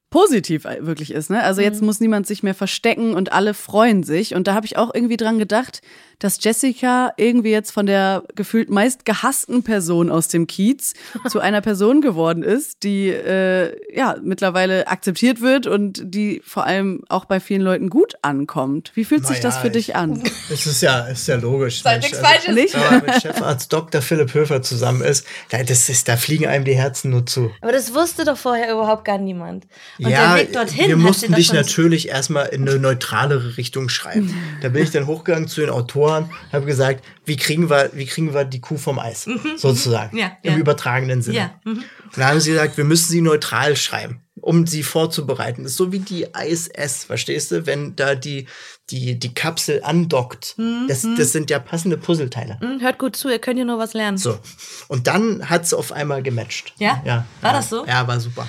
[0.10, 1.30] positiv wirklich ist.
[1.30, 1.44] Ne?
[1.44, 4.36] Also jetzt muss niemand sich mehr verstecken und alle freuen sich.
[4.36, 5.82] Und da habe ich auch irgendwie dran gedacht,
[6.20, 10.94] dass Jessica irgendwie jetzt von der gefühlt meist gehassten Person aus dem Kiez
[11.30, 17.04] zu einer Person geworden ist, die äh, ja mittlerweile akzeptiert wird und die vor allem
[17.10, 18.92] auch bei vielen Leuten gut ankommt.
[18.96, 20.24] Wie fühlt sich Naja, das für dich ich- an?
[20.52, 21.84] Es ist ja, ist ja logisch.
[21.84, 22.56] Mensch, nichts also- Falsches.
[22.56, 22.74] Nicht?
[22.74, 24.02] Wenn man mit Chefarzt Dr.
[24.02, 27.52] Philipp Höfer zusammen ist, da, das ist, da fliegen einem die Herzen nur zu.
[27.62, 29.68] Aber das wusste doch vorher überhaupt gar niemand.
[30.00, 34.34] Und ja, der Weg dorthin wir mussten dich natürlich erstmal in eine neutralere Richtung schreiben.
[34.62, 38.34] Da bin ich dann hochgegangen zu den Autoren, habe gesagt, wie kriegen wir, wie kriegen
[38.34, 40.58] wir die Kuh vom Eis, sozusagen, Mhm, Ja, im ja.
[40.58, 41.38] übertragenen Sinne.
[41.38, 41.84] Ja, mhm.
[42.04, 45.64] Und da haben sie gesagt, wir müssen sie neutral schreiben, um sie vorzubereiten.
[45.64, 47.66] Das ist so wie die ISS, verstehst du?
[47.66, 48.48] Wenn da die,
[48.90, 50.56] die, die Kapsel andockt,
[50.88, 52.58] das, das sind ja passende Puzzleteile.
[52.60, 54.18] Hm, Hört gut zu, ihr könnt hier nur was lernen.
[54.18, 54.40] So.
[54.88, 56.74] Und dann hat es auf einmal gematcht.
[56.80, 57.02] Ja?
[57.06, 57.58] ja War ja.
[57.58, 57.86] das so?
[57.86, 58.48] Ja, war super.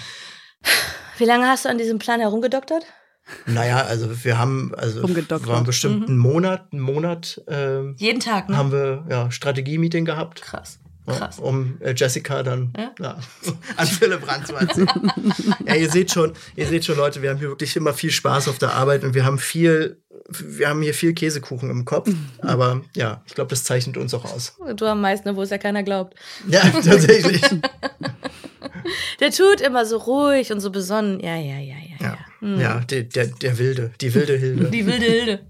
[1.19, 2.85] Wie lange hast du an diesem Plan herumgedoktert?
[3.47, 6.07] Naja, also wir haben, also waren bestimmt Mhm.
[6.07, 8.57] einen Monat, einen Monat ähm, Jeden Tag, ne?
[8.57, 10.41] haben wir ja, Strategie-Meeting gehabt.
[10.43, 10.79] Krass.
[11.07, 11.39] Krass.
[11.39, 12.93] um äh, Jessica dann Ja?
[13.01, 13.19] ja,
[13.79, 14.87] an Philipp ranzuziehen.
[15.67, 18.47] ja, ihr seht schon, ihr seht schon, Leute, wir haben hier wirklich immer viel Spaß
[18.49, 22.11] auf der Arbeit und wir haben viel, wir haben hier viel Käsekuchen im Kopf.
[22.43, 24.57] Aber ja, ich glaube, das zeichnet uns auch aus.
[24.77, 26.15] Du am meisten, wo es ja keiner glaubt.
[26.47, 27.41] Ja, tatsächlich.
[29.21, 31.21] Der tut immer so ruhig und so besonnen.
[31.21, 31.89] Ja, ja, ja, ja.
[32.01, 32.61] Ja, ja.
[32.61, 34.65] ja der, der, der Wilde, die wilde Hilde.
[34.71, 35.41] Die wilde Hilde.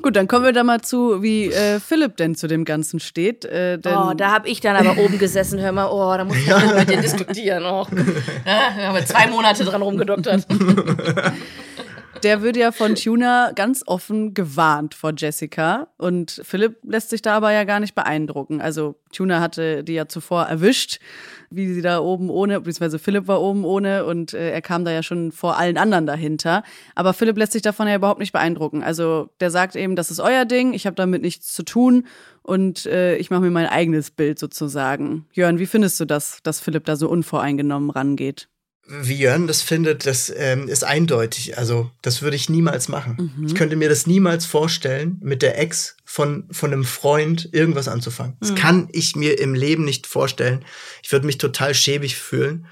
[0.00, 3.44] Gut, dann kommen wir da mal zu, wie äh, Philipp denn zu dem Ganzen steht.
[3.44, 6.36] Äh, denn Oh, da habe ich dann aber oben gesessen, hör mal, oh, da muss
[6.36, 6.58] ich ja.
[6.74, 7.64] mit dir diskutieren.
[7.64, 7.86] Oh.
[8.46, 10.46] Ja, wir haben zwei Monate dran rumgedoktert.
[12.24, 15.88] Der wird ja von Tuna ganz offen gewarnt vor Jessica.
[15.98, 18.60] Und Philipp lässt sich da aber ja gar nicht beeindrucken.
[18.60, 20.98] Also Tuna hatte die ja zuvor erwischt,
[21.50, 24.90] wie sie da oben ohne, beziehungsweise Philipp war oben ohne und äh, er kam da
[24.90, 26.64] ja schon vor allen anderen dahinter.
[26.96, 28.82] Aber Philipp lässt sich davon ja überhaupt nicht beeindrucken.
[28.82, 32.06] Also der sagt eben, das ist euer Ding, ich habe damit nichts zu tun
[32.42, 35.26] und äh, ich mache mir mein eigenes Bild sozusagen.
[35.32, 38.48] Jörn, wie findest du das, dass Philipp da so unvoreingenommen rangeht?
[38.90, 41.58] Wie Jörn das findet, das ähm, ist eindeutig.
[41.58, 43.44] Also, das würde ich niemals machen.
[43.46, 48.36] Ich könnte mir das niemals vorstellen, mit der Ex von, von einem Freund irgendwas anzufangen.
[48.40, 50.64] Das kann ich mir im Leben nicht vorstellen.
[51.02, 52.66] Ich würde mich total schäbig fühlen.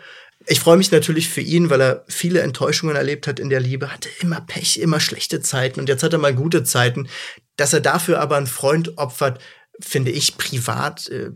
[0.47, 3.93] Ich freue mich natürlich für ihn, weil er viele Enttäuschungen erlebt hat in der Liebe,
[3.93, 7.09] hatte immer Pech, immer schlechte Zeiten und jetzt hat er mal gute Zeiten.
[7.57, 9.41] Dass er dafür aber einen Freund opfert,
[9.81, 11.31] finde ich privat, äh,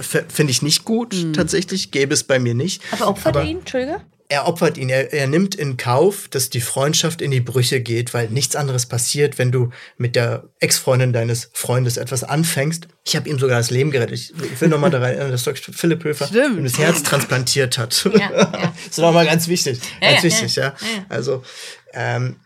[0.00, 2.82] finde ich nicht gut, tatsächlich, gäbe es bei mir nicht.
[2.92, 4.00] Aber opfert er ihn, Entschuldige?
[4.28, 8.14] Er opfert ihn, er, er nimmt in Kauf, dass die Freundschaft in die Brüche geht,
[8.14, 12.88] weil nichts anderes passiert, wenn du mit der Ex-Freundin deines Freundes etwas anfängst.
[13.04, 14.14] Ich habe ihm sogar das Leben gerettet.
[14.14, 15.74] Ich, ich will nochmal daran erinnern, dass Dr.
[15.74, 16.56] Philipp Höfer Stimmt.
[16.56, 18.08] ihm das Herz transplantiert hat.
[18.14, 18.28] Ja, ja.
[18.30, 19.78] das ist nochmal ganz wichtig.
[20.00, 20.74] Ja, ganz ja, wichtig, ja.
[21.10, 21.42] Also,
[21.92, 22.36] ähm,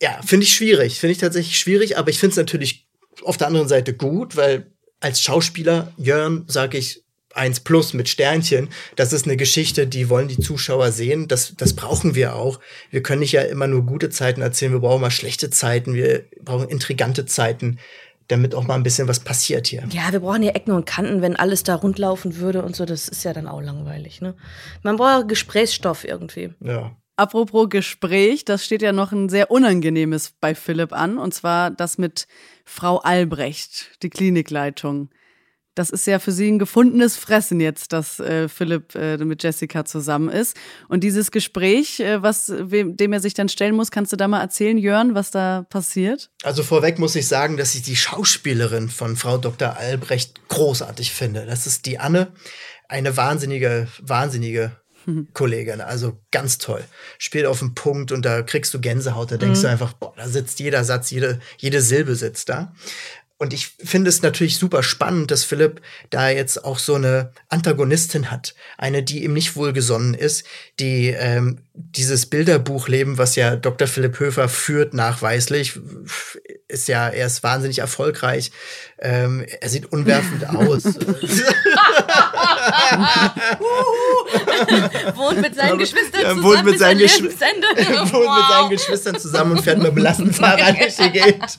[0.00, 1.00] ja, finde ich schwierig.
[1.00, 2.86] Finde ich tatsächlich schwierig, aber ich finde es natürlich
[3.24, 4.73] auf der anderen Seite gut, weil
[5.04, 10.28] als Schauspieler, Jörn, sage ich, eins plus mit Sternchen, das ist eine Geschichte, die wollen
[10.28, 11.28] die Zuschauer sehen.
[11.28, 12.58] Das, das brauchen wir auch.
[12.90, 16.24] Wir können nicht ja immer nur gute Zeiten erzählen, wir brauchen mal schlechte Zeiten, wir
[16.40, 17.78] brauchen intrigante Zeiten,
[18.28, 19.86] damit auch mal ein bisschen was passiert hier.
[19.90, 22.86] Ja, wir brauchen ja Ecken und Kanten, wenn alles da rund laufen würde und so.
[22.86, 24.34] Das ist ja dann auch langweilig, ne?
[24.82, 26.54] Man braucht Gesprächsstoff irgendwie.
[26.60, 26.96] Ja.
[27.16, 31.98] Apropos Gespräch, das steht ja noch ein sehr unangenehmes bei Philipp an, und zwar das
[31.98, 32.26] mit
[32.64, 35.10] Frau Albrecht, die Klinikleitung.
[35.74, 39.84] Das ist ja für sie ein gefundenes Fressen jetzt, dass äh, Philipp äh, mit Jessica
[39.84, 40.56] zusammen ist.
[40.88, 44.40] Und dieses Gespräch, äh, was, dem er sich dann stellen muss, kannst du da mal
[44.40, 46.30] erzählen, Jörn, was da passiert?
[46.44, 49.76] Also vorweg muss ich sagen, dass ich die Schauspielerin von Frau Dr.
[49.76, 51.44] Albrecht großartig finde.
[51.44, 52.32] Das ist die Anne,
[52.88, 54.76] eine wahnsinnige, wahnsinnige
[55.32, 55.80] Kollegin.
[55.80, 56.84] Also ganz toll.
[57.18, 59.30] Spielt auf den Punkt und da kriegst du Gänsehaut.
[59.30, 62.72] Da denkst du einfach, boah, da sitzt jeder Satz, jede, jede Silbe sitzt da.
[63.36, 68.30] Und ich finde es natürlich super spannend, dass Philipp da jetzt auch so eine Antagonistin
[68.30, 68.54] hat.
[68.78, 70.46] Eine, die ihm nicht wohlgesonnen ist,
[70.78, 73.88] die ähm, dieses Bilderbuchleben, was ja Dr.
[73.88, 75.80] Philipp Höfer führt, nachweislich,
[76.68, 78.52] ist ja, er ist wahnsinnig erfolgreich.
[79.00, 80.84] Ähm, er sieht unwerfend aus.
[85.16, 87.66] wohnt mit seinen Geschwistern zusammen wohnt mit seinen Lebensende.
[88.12, 91.44] wohnt mit seinen Geschwistern zusammen und fährt mit dem Lastenfahrrad durch die Gegend.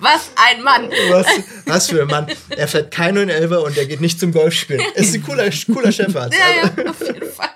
[0.00, 0.90] Was ein Mann.
[1.10, 1.26] Was,
[1.66, 2.26] was für ein Mann.
[2.50, 4.84] Er fährt kein 911 und er geht nicht zum Golfspielen.
[4.94, 6.36] Ist ein cooler, cooler Chefarzt.
[6.38, 7.48] Ja, ja, auf jeden Fall.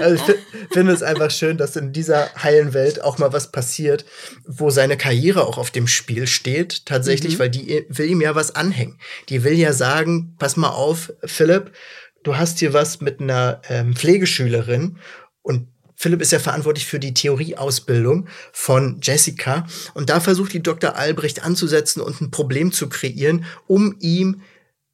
[0.00, 0.38] Also ich fi-
[0.72, 4.04] finde es einfach schön, dass in dieser heilen Welt auch mal was passiert,
[4.46, 8.54] wo seine Karriere auch auf dem Spiel steht, tatsächlich, weil die will ihm ja was
[8.56, 8.98] anhängen.
[9.28, 11.72] Die will ja sagen, pass mal auf, Philipp,
[12.24, 14.98] du hast hier was mit einer ähm, Pflegeschülerin
[15.42, 20.96] und Philipp ist ja verantwortlich für die Theorieausbildung von Jessica und da versucht die Dr.
[20.96, 24.42] Albrecht anzusetzen und ein Problem zu kreieren, um ihm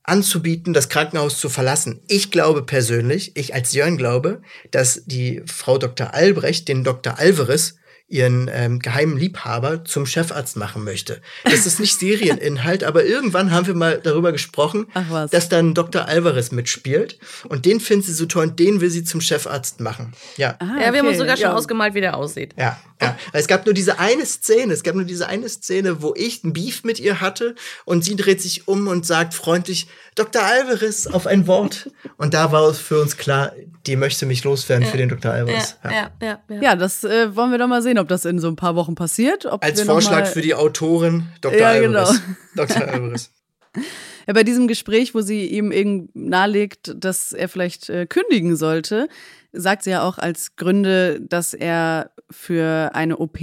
[0.03, 2.01] anzubieten, das Krankenhaus zu verlassen.
[2.09, 6.13] Ich glaube persönlich, ich als Jörn glaube, dass die Frau Dr.
[6.15, 7.19] Albrecht den Dr.
[7.19, 7.77] Alvarez
[8.11, 11.23] ihren ähm, geheimen Liebhaber zum Chefarzt machen möchte.
[11.45, 14.89] Das ist nicht Serieninhalt, aber irgendwann haben wir mal darüber gesprochen,
[15.31, 16.07] dass dann Dr.
[16.07, 17.19] Alvarez mitspielt
[17.49, 20.13] und den findet sie so toll und den will sie zum Chefarzt machen.
[20.37, 20.57] Ja.
[20.59, 21.55] Ah, Ja, wir haben uns okay, sogar schon ja.
[21.55, 22.55] ausgemalt, wie der aussieht.
[22.59, 23.17] Ja, ja.
[23.31, 26.43] Weil es gab nur diese eine Szene, es gab nur diese eine Szene, wo ich
[26.43, 29.87] ein Beef mit ihr hatte und sie dreht sich um und sagt freundlich,
[30.21, 30.43] Dr.
[30.43, 31.91] Alvarez auf ein Wort.
[32.17, 33.53] Und da war es für uns klar,
[33.87, 35.33] die möchte mich loswerden für den Dr.
[35.33, 35.77] Ja, Alvarez.
[35.83, 35.91] Ja.
[35.91, 36.39] ja, ja.
[36.49, 36.63] ja.
[36.63, 38.95] Ja, das äh, wollen wir doch mal sehen, ob das in so ein paar Wochen
[38.95, 39.47] passiert.
[39.47, 41.59] Ob Als Vorschlag für die Autorin Dr.
[41.59, 42.21] Ja, Alvarez.
[42.55, 42.67] genau.
[42.67, 42.89] Dr.
[42.89, 43.31] Alvarez.
[44.27, 49.09] Ja, bei diesem Gespräch, wo sie ihm eben nahelegt, dass er vielleicht äh, kündigen sollte,
[49.53, 53.39] sagt sie ja auch als Gründe, dass er für eine OP,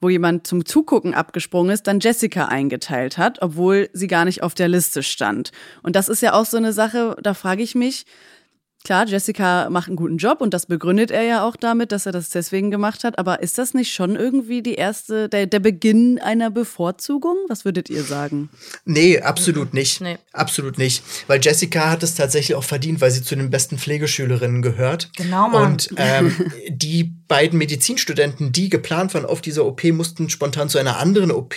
[0.00, 4.54] wo jemand zum Zugucken abgesprungen ist, dann Jessica eingeteilt hat, obwohl sie gar nicht auf
[4.54, 5.52] der Liste stand.
[5.82, 8.06] Und das ist ja auch so eine Sache, da frage ich mich,
[8.82, 12.12] Klar, Jessica macht einen guten Job und das begründet er ja auch damit, dass er
[12.12, 13.18] das deswegen gemacht hat.
[13.18, 17.36] Aber ist das nicht schon irgendwie die erste, der, der Beginn einer Bevorzugung?
[17.48, 18.48] Was würdet ihr sagen?
[18.86, 20.00] Nee, absolut nicht.
[20.00, 20.16] Nee.
[20.32, 21.02] Absolut nicht.
[21.26, 25.10] Weil Jessica hat es tatsächlich auch verdient, weil sie zu den besten Pflegeschülerinnen gehört.
[25.14, 25.72] Genau, Mann.
[25.72, 26.34] Und ähm,
[26.70, 31.56] die beiden Medizinstudenten, die geplant waren auf dieser OP, mussten spontan zu einer anderen OP.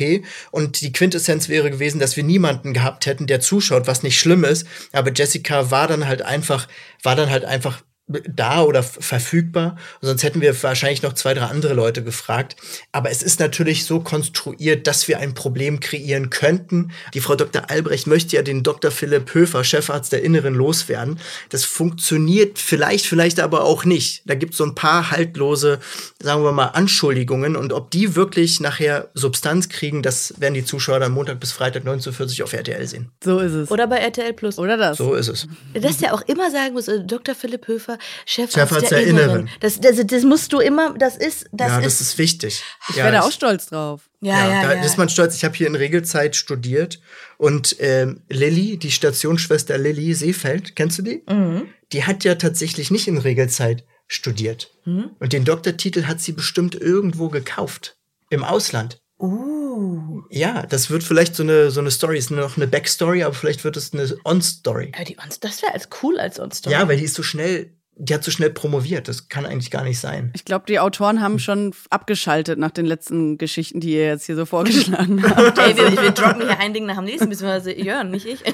[0.52, 4.44] Und die Quintessenz wäre gewesen, dass wir niemanden gehabt hätten, der zuschaut, was nicht schlimm
[4.44, 4.68] ist.
[4.92, 6.68] Aber Jessica war dann halt einfach,
[7.02, 9.78] war dann halt einfach da oder verfügbar.
[10.02, 12.58] Sonst hätten wir wahrscheinlich noch zwei, drei andere Leute gefragt.
[12.92, 16.92] Aber es ist natürlich so konstruiert, dass wir ein Problem kreieren könnten.
[17.14, 17.70] Die Frau Dr.
[17.70, 18.92] Albrecht möchte ja den Dr.
[18.92, 21.20] Philipp Höfer, Chefarzt der Inneren, loswerden.
[21.50, 24.24] Das funktioniert vielleicht, vielleicht aber auch nicht.
[24.26, 25.80] Da gibt es so ein paar haltlose,
[26.22, 27.56] sagen wir mal, Anschuldigungen.
[27.56, 31.86] Und ob die wirklich nachher Substanz kriegen, das werden die Zuschauer dann Montag bis Freitag
[31.86, 33.12] 19.40 Uhr auf RTL sehen.
[33.24, 33.72] So ist es.
[33.72, 34.60] Oder bei RTL Plus.
[34.60, 34.98] Oder das?
[34.98, 35.48] So ist es.
[35.74, 37.34] Dass der auch immer sagen muss, äh, Dr.
[37.34, 37.93] Philipp Höfer,
[38.26, 39.30] Chefarzt, Chefarzt der, der Inneren.
[39.30, 39.50] Inneren.
[39.60, 42.64] Das, das, das musst du immer, das ist, das ja, ist, das ist wichtig.
[42.90, 44.10] Ich ja, wäre da das- auch stolz drauf.
[44.22, 44.84] ja, ja, da ja.
[44.84, 45.36] ist man stolz.
[45.36, 47.00] Ich habe hier in Regelzeit studiert
[47.38, 51.24] und ähm, Lilly, die Stationsschwester Lilly Seefeld, kennst du die?
[51.28, 51.68] Mhm.
[51.92, 54.72] Die hat ja tatsächlich nicht in Regelzeit studiert.
[54.86, 55.12] Mhm.
[55.20, 57.98] Und den Doktortitel hat sie bestimmt irgendwo gekauft.
[58.30, 59.00] Im Ausland.
[59.20, 60.22] Uh.
[60.30, 63.64] Ja, das wird vielleicht so eine, so eine Story, ist noch eine Backstory, aber vielleicht
[63.64, 64.92] wird es eine On-Story.
[64.98, 67.74] Ja, die Ons, das wäre als cool als uns Ja, weil die ist so schnell,
[67.96, 69.08] die hat so schnell promoviert.
[69.08, 70.32] Das kann eigentlich gar nicht sein.
[70.36, 74.36] Ich glaube, die Autoren haben schon abgeschaltet nach den letzten Geschichten, die ihr jetzt hier
[74.36, 75.58] so vorgeschlagen habt.
[75.60, 78.44] Ey, wir, wir droppen hier ein Ding nach dem nächsten, beziehungsweise Jörn, nicht ich.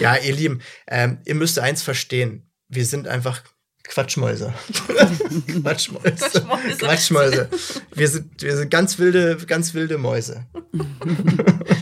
[0.00, 2.50] Ja, ihr Lieben, ähm, ihr müsst eins verstehen.
[2.68, 3.42] Wir sind einfach
[3.84, 4.54] Quatschmäuse.
[5.46, 6.14] Quatschmäuse.
[6.14, 6.78] Quatschmäuse.
[6.78, 7.48] Quatschmäuse.
[7.94, 10.46] Wir sind, wir sind ganz wilde, ganz wilde Mäuse.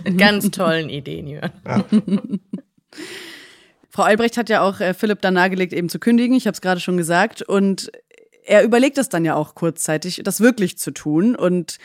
[0.05, 1.53] Mit ganz tollen Ideen, Jörn.
[3.98, 6.37] Frau Albrecht hat ja auch äh, Philipp dann nahegelegt, eben zu kündigen.
[6.37, 7.42] Ich habe es gerade schon gesagt.
[7.42, 7.90] Und
[8.44, 11.34] er überlegt es dann ja auch kurzzeitig, das wirklich zu tun.
[11.34, 11.78] Und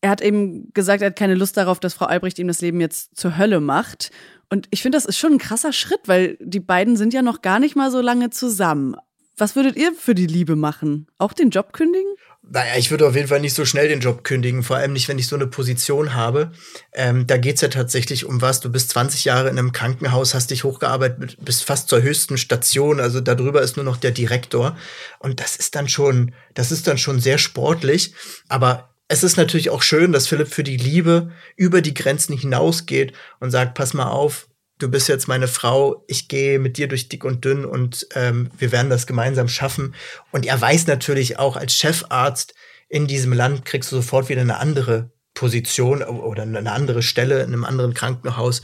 [0.00, 2.80] er hat eben gesagt, er hat keine Lust darauf, dass Frau Albrecht ihm das Leben
[2.80, 4.10] jetzt zur Hölle macht.
[4.50, 7.40] Und ich finde, das ist schon ein krasser Schritt, weil die beiden sind ja noch
[7.40, 8.96] gar nicht mal so lange zusammen.
[9.36, 11.08] Was würdet ihr für die Liebe machen?
[11.18, 12.14] Auch den Job kündigen?
[12.48, 15.08] Naja, ich würde auf jeden Fall nicht so schnell den Job kündigen, vor allem nicht,
[15.08, 16.52] wenn ich so eine Position habe.
[16.92, 18.60] Ähm, da geht's ja tatsächlich um was.
[18.60, 23.00] Du bist 20 Jahre in einem Krankenhaus, hast dich hochgearbeitet, bist fast zur höchsten Station,
[23.00, 24.76] also darüber ist nur noch der Direktor.
[25.18, 28.14] Und das ist dann schon, das ist dann schon sehr sportlich.
[28.48, 33.14] Aber es ist natürlich auch schön, dass Philipp für die Liebe über die Grenzen hinausgeht
[33.40, 34.46] und sagt, pass mal auf,
[34.84, 38.50] du bist jetzt meine Frau, ich gehe mit dir durch dick und dünn und ähm,
[38.58, 39.94] wir werden das gemeinsam schaffen.
[40.30, 42.54] Und er weiß natürlich auch, als Chefarzt
[42.90, 47.54] in diesem Land kriegst du sofort wieder eine andere Position oder eine andere Stelle in
[47.54, 48.60] einem anderen Krankenhaus.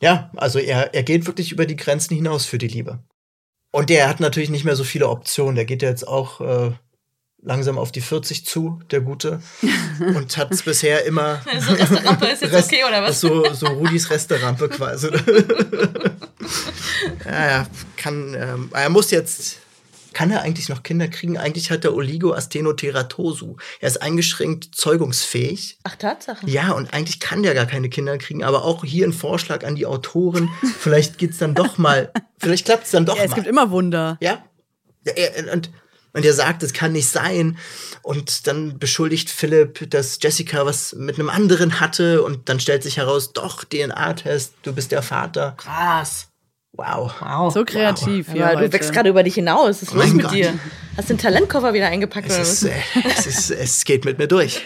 [0.00, 3.04] Ja, also er, er geht wirklich über die Grenzen hinaus für die Liebe.
[3.70, 5.54] Und der hat natürlich nicht mehr so viele Optionen.
[5.54, 6.72] Der geht ja jetzt auch äh,
[7.42, 9.40] langsam auf die 40 zu, der Gute.
[10.00, 11.40] Und hat es bisher immer.
[11.60, 13.20] So Resterampe ist jetzt okay, oder was?
[13.20, 15.08] So, so Rudis Resterampe quasi.
[17.24, 19.58] ja, ja, kann, ähm, er muss jetzt.
[20.14, 21.36] Kann er eigentlich noch Kinder kriegen?
[21.36, 23.56] Eigentlich hat er Oligoastenoteratosu.
[23.78, 25.78] Er ist eingeschränkt zeugungsfähig.
[25.84, 26.48] Ach, Tatsache.
[26.48, 29.76] Ja, und eigentlich kann der gar keine Kinder kriegen, aber auch hier ein Vorschlag an
[29.76, 30.48] die Autoren.
[30.80, 33.36] Vielleicht geht's dann doch mal, vielleicht klappt es dann doch Ja, es mal.
[33.36, 34.16] gibt immer Wunder.
[34.20, 34.42] Ja.
[35.04, 35.70] ja er, und,
[36.12, 37.58] und er sagt, es kann nicht sein.
[38.02, 42.22] Und dann beschuldigt Philipp, dass Jessica was mit einem anderen hatte.
[42.22, 45.54] Und dann stellt sich heraus, doch, DNA-Test, du bist der Vater.
[45.58, 46.28] Krass.
[46.72, 47.12] Wow.
[47.20, 47.52] Wow.
[47.52, 49.68] So kreativ hier Aber du wächst gerade über dich hinaus.
[49.68, 50.34] Was ist los Mein mit Gott.
[50.34, 50.58] dir?
[50.96, 52.72] Hast du den Talentkoffer wieder eingepackt Es, ist, äh,
[53.04, 54.62] es, ist, es geht mit mir durch.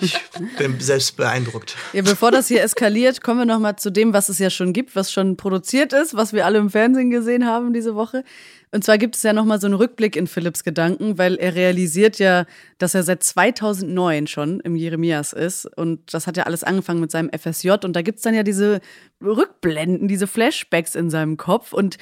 [0.00, 0.16] Ich
[0.56, 1.76] bin selbst beeindruckt.
[1.92, 4.72] Ja, bevor das hier eskaliert, kommen wir noch mal zu dem, was es ja schon
[4.72, 8.24] gibt, was schon produziert ist, was wir alle im Fernsehen gesehen haben diese Woche.
[8.72, 11.56] Und zwar gibt es ja noch mal so einen Rückblick in Philipps Gedanken, weil er
[11.56, 12.46] realisiert ja,
[12.78, 15.66] dass er seit 2009 schon im Jeremias ist.
[15.76, 17.70] Und das hat ja alles angefangen mit seinem FSJ.
[17.84, 18.80] Und da gibt's dann ja diese
[19.22, 21.72] Rückblenden, diese Flashbacks in seinem Kopf.
[21.72, 21.98] Und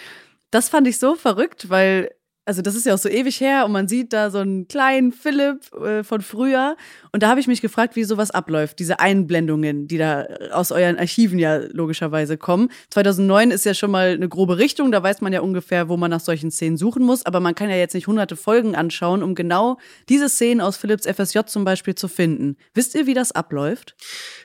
[0.51, 2.11] das fand ich so verrückt, weil
[2.49, 5.13] also das ist ja auch so ewig her und man sieht da so einen kleinen
[5.13, 6.79] Philipp äh, von früher.
[7.13, 10.99] Und da habe ich mich gefragt, wie sowas abläuft, diese Einblendungen, die da aus euren
[10.99, 12.71] Archiven ja logischerweise kommen.
[12.89, 16.11] 2009 ist ja schon mal eine grobe Richtung, da weiß man ja ungefähr, wo man
[16.11, 17.27] nach solchen Szenen suchen muss.
[17.27, 19.77] Aber man kann ja jetzt nicht hunderte Folgen anschauen, um genau
[20.09, 22.57] diese Szenen aus Philipps FSJ zum Beispiel zu finden.
[22.73, 23.95] Wisst ihr, wie das abläuft?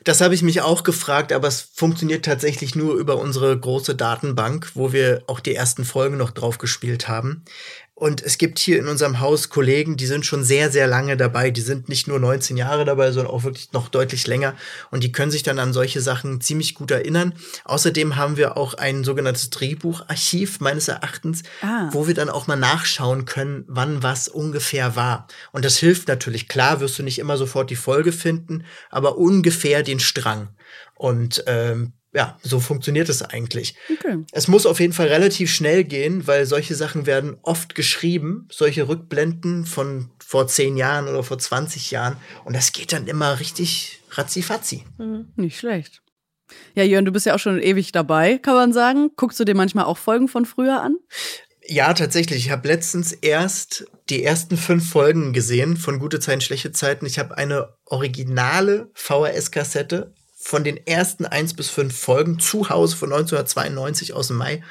[0.04, 4.72] Das habe ich mich auch gefragt, aber es funktioniert tatsächlich nur über unsere große Datenbank,
[4.74, 7.46] wo wir auch die ersten Folgen noch drauf gespielt haben.
[8.04, 11.52] Und es gibt hier in unserem Haus Kollegen, die sind schon sehr, sehr lange dabei.
[11.52, 14.56] Die sind nicht nur 19 Jahre dabei, sondern auch wirklich noch deutlich länger.
[14.92, 17.34] Und die können sich dann an solche Sachen ziemlich gut erinnern.
[17.63, 21.88] Außerdem haben wir auch ein sogenanntes Drehbucharchiv meines Erachtens, Ah.
[21.94, 25.30] wo wir dann auch mal nachschauen können, wann was ungefähr war.
[25.54, 26.50] Und das hilft natürlich.
[26.50, 30.50] Klar wirst du nicht immer sofort die Folge finden, aber ungefähr den Strang.
[30.96, 33.76] Und ähm, ja, so funktioniert es eigentlich.
[33.91, 34.23] Okay.
[34.32, 38.88] Es muss auf jeden Fall relativ schnell gehen, weil solche Sachen werden oft geschrieben, solche
[38.88, 42.17] Rückblenden von vor zehn Jahren oder vor 20 Jahren.
[42.45, 44.84] Und das geht dann immer richtig ratzifatzi.
[45.36, 46.02] Nicht schlecht.
[46.76, 49.10] Ja, Jörn, du bist ja auch schon ewig dabei, kann man sagen.
[49.15, 50.97] Guckst du dir manchmal auch Folgen von früher an?
[51.65, 52.45] Ja, tatsächlich.
[52.45, 57.06] Ich habe letztens erst die ersten fünf Folgen gesehen von Gute Zeiten, schlechte Zeiten.
[57.06, 60.13] Ich habe eine originale VHS-Kassette
[60.44, 64.62] von den ersten eins bis fünf Folgen zu Hause von 1992 aus dem Mai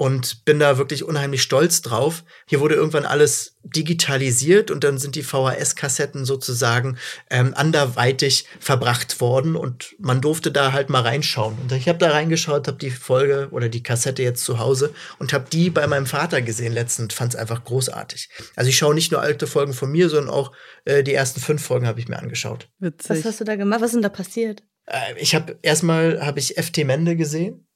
[0.00, 2.24] und bin da wirklich unheimlich stolz drauf.
[2.46, 6.96] Hier wurde irgendwann alles digitalisiert und dann sind die VHS-Kassetten sozusagen
[7.28, 11.58] ähm, anderweitig verbracht worden und man durfte da halt mal reinschauen.
[11.60, 15.34] Und ich habe da reingeschaut, habe die Folge oder die Kassette jetzt zu Hause und
[15.34, 17.12] habe die bei meinem Vater gesehen letztens.
[17.12, 18.30] Fand es einfach großartig.
[18.56, 20.52] Also ich schaue nicht nur alte Folgen von mir, sondern auch
[20.86, 22.70] äh, die ersten fünf Folgen habe ich mir angeschaut.
[22.78, 23.18] Witzig.
[23.18, 23.82] Was hast du da gemacht?
[23.82, 24.62] Was ist denn da passiert?
[24.90, 27.66] Äh, ich habe erstmal habe ich FT Mende gesehen.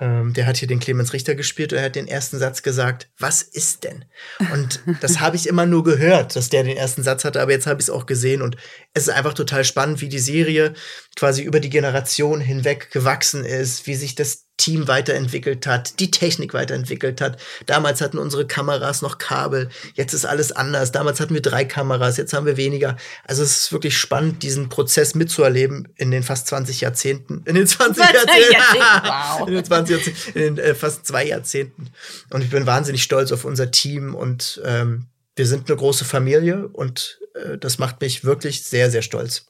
[0.00, 3.10] Ähm, der hat hier den Clemens Richter gespielt und er hat den ersten Satz gesagt,
[3.18, 4.04] was ist denn?
[4.52, 7.66] Und das habe ich immer nur gehört, dass der den ersten Satz hatte, aber jetzt
[7.66, 8.56] habe ich es auch gesehen und
[8.94, 10.74] es ist einfach total spannend, wie die Serie
[11.16, 16.52] quasi über die Generation hinweg gewachsen ist, wie sich das Team weiterentwickelt hat, die Technik
[16.52, 17.40] weiterentwickelt hat.
[17.64, 20.92] Damals hatten unsere Kameras noch Kabel, jetzt ist alles anders.
[20.92, 22.96] Damals hatten wir drei Kameras, jetzt haben wir weniger.
[23.24, 27.42] Also es ist wirklich spannend, diesen Prozess mitzuerleben in den fast 20 Jahrzehnten.
[27.46, 28.66] In den 20 Jahrzehnten.
[29.04, 29.48] Wow.
[29.48, 31.90] In den 20 Jahrzehnten, in den äh, fast zwei Jahrzehnten.
[32.30, 36.68] Und ich bin wahnsinnig stolz auf unser Team und ähm, wir sind eine große Familie
[36.68, 39.46] und äh, das macht mich wirklich sehr, sehr stolz.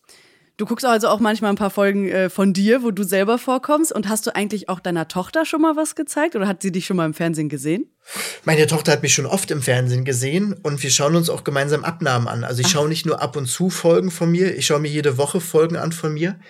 [0.59, 3.93] Du guckst also auch manchmal ein paar Folgen äh, von dir, wo du selber vorkommst.
[3.93, 6.85] Und hast du eigentlich auch deiner Tochter schon mal was gezeigt oder hat sie dich
[6.85, 7.87] schon mal im Fernsehen gesehen?
[8.45, 11.85] Meine Tochter hat mich schon oft im Fernsehen gesehen und wir schauen uns auch gemeinsam
[11.85, 12.43] Abnahmen an.
[12.43, 15.17] Also ich schaue nicht nur ab und zu Folgen von mir, ich schaue mir jede
[15.17, 16.41] Woche Folgen an von mir.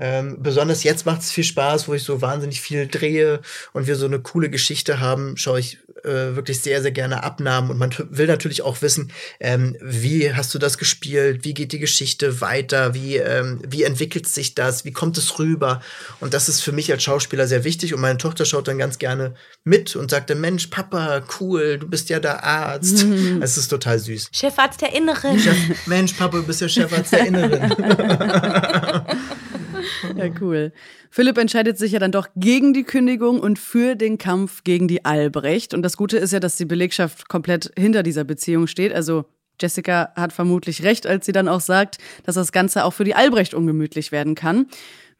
[0.00, 3.40] Ähm, besonders jetzt macht es viel Spaß, wo ich so wahnsinnig viel drehe
[3.72, 7.70] und wir so eine coole Geschichte haben, schaue ich äh, wirklich sehr, sehr gerne Abnahmen.
[7.70, 11.80] Und man will natürlich auch wissen, ähm, wie hast du das gespielt, wie geht die
[11.80, 15.82] Geschichte weiter, wie, ähm, wie entwickelt sich das, wie kommt es rüber.
[16.20, 17.94] Und das ist für mich als Schauspieler sehr wichtig.
[17.94, 19.34] Und meine Tochter schaut dann ganz gerne
[19.64, 23.06] mit und sagt dann, Mensch, Papa, cool, du bist ja der Arzt.
[23.40, 24.30] Es ist total süß.
[24.32, 25.38] Chefarzt der Inneren.
[25.38, 25.56] Chef,
[25.86, 27.72] Mensch, Papa, du bist der Chefarzt der Inneren.
[30.16, 30.72] Ja, cool.
[31.10, 35.04] Philipp entscheidet sich ja dann doch gegen die Kündigung und für den Kampf gegen die
[35.04, 35.74] Albrecht.
[35.74, 38.92] Und das Gute ist ja, dass die Belegschaft komplett hinter dieser Beziehung steht.
[38.92, 39.24] Also
[39.60, 43.14] Jessica hat vermutlich recht, als sie dann auch sagt, dass das Ganze auch für die
[43.14, 44.66] Albrecht ungemütlich werden kann.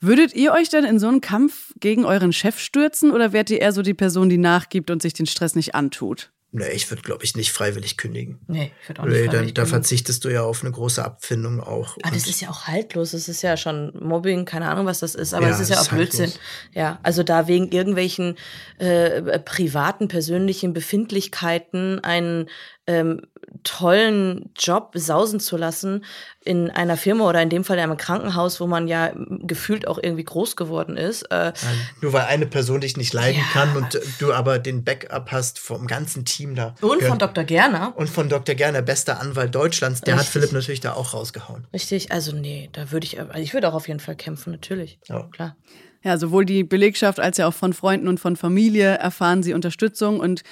[0.01, 3.61] Würdet ihr euch denn in so einen Kampf gegen euren Chef stürzen oder wärt ihr
[3.61, 6.31] eher so die Person, die nachgibt und sich den Stress nicht antut?
[6.51, 8.39] Nee, ich würde, glaube ich, nicht freiwillig kündigen.
[8.47, 11.61] Nee, ich würde auch nicht Nee, dann, da verzichtest du ja auf eine große Abfindung
[11.61, 11.97] auch.
[12.03, 13.11] Aber das Und- ist ja auch haltlos.
[13.11, 15.35] Das ist ja schon Mobbing, keine Ahnung, was das ist.
[15.35, 16.21] Aber Ja, es ist ja das auch ist Blödsinn.
[16.27, 16.41] haltlos.
[16.73, 18.37] Ja, also da wegen irgendwelchen
[18.79, 22.49] äh, privaten, persönlichen Befindlichkeiten einen
[22.87, 23.21] ähm,
[23.65, 26.05] tollen Job sausen zu lassen
[26.45, 29.99] in einer Firma oder in dem Fall in einem Krankenhaus, wo man ja gefühlt auch
[30.03, 31.23] irgendwie groß geworden ist.
[31.31, 31.53] Äh,
[32.01, 33.45] Nur weil eine Person dich nicht leiden Ja.
[33.53, 36.75] kann und du aber den Backup hast vom ganzen Team da.
[36.81, 37.45] und von Dr.
[37.45, 37.93] Gerner.
[37.97, 38.55] Und von Dr.
[38.55, 40.33] Gerner, bester Anwalt Deutschlands, der hat Richtig.
[40.33, 41.67] Philipp natürlich da auch rausgehauen.
[41.73, 44.99] Richtig, also nee, da würde ich, also ich würde auch auf jeden Fall kämpfen, natürlich.
[45.09, 45.29] Ja.
[45.33, 45.57] Klar.
[46.05, 50.21] Ja, sowohl die Belegschaft als ja auch von Freunden und von Familie erfahren sie Unterstützung
[50.21, 50.43] und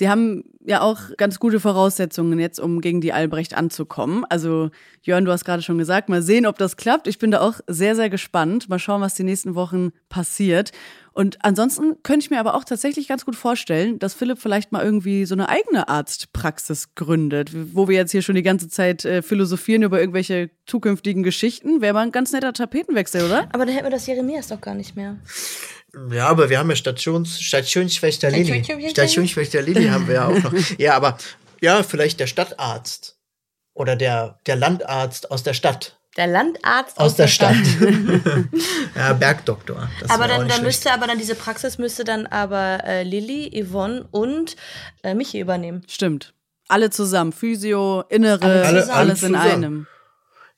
[0.00, 4.24] sie haben ja auch ganz gute Voraussetzungen jetzt, um gegen die Albrecht anzukommen.
[4.30, 4.70] Also
[5.02, 7.06] Jörn, du hast gerade schon gesagt, mal sehen, ob das klappt.
[7.06, 8.70] Ich bin da auch sehr, sehr gespannt.
[8.70, 10.72] Mal schauen, was die nächsten Wochen passiert.
[11.12, 14.82] Und ansonsten könnte ich mir aber auch tatsächlich ganz gut vorstellen, dass Philipp vielleicht mal
[14.82, 19.20] irgendwie so eine eigene Arztpraxis gründet, wo wir jetzt hier schon die ganze Zeit äh,
[19.20, 21.82] philosophieren über irgendwelche zukünftigen Geschichten.
[21.82, 23.48] Wäre mal ein ganz netter Tapetenwechsel, oder?
[23.52, 25.18] Aber dann hätten wir das Jeremias doch gar nicht mehr.
[26.12, 28.62] Ja, aber wir haben ja Stations, Stationsschwester Lilly.
[28.90, 30.52] Stationsschwester- Lilly haben wir ja auch noch.
[30.78, 31.18] Ja, aber
[31.60, 33.16] ja, vielleicht der Stadtarzt
[33.74, 35.96] oder der, der Landarzt aus der Stadt.
[36.16, 37.54] Der Landarzt Aus, der, Stadt.
[38.96, 39.88] ja, Bergdoktor.
[40.00, 44.06] Das aber dann, dann müsste aber dann diese Praxis müsste dann aber äh, Lilly, Yvonne
[44.10, 44.56] und
[45.04, 45.82] äh, Michi übernehmen.
[45.88, 46.34] Stimmt.
[46.68, 47.32] Alle zusammen.
[47.32, 48.98] Physio, Innere, Alle alles, zusammen.
[48.98, 49.50] alles in zusammen.
[49.64, 49.86] einem.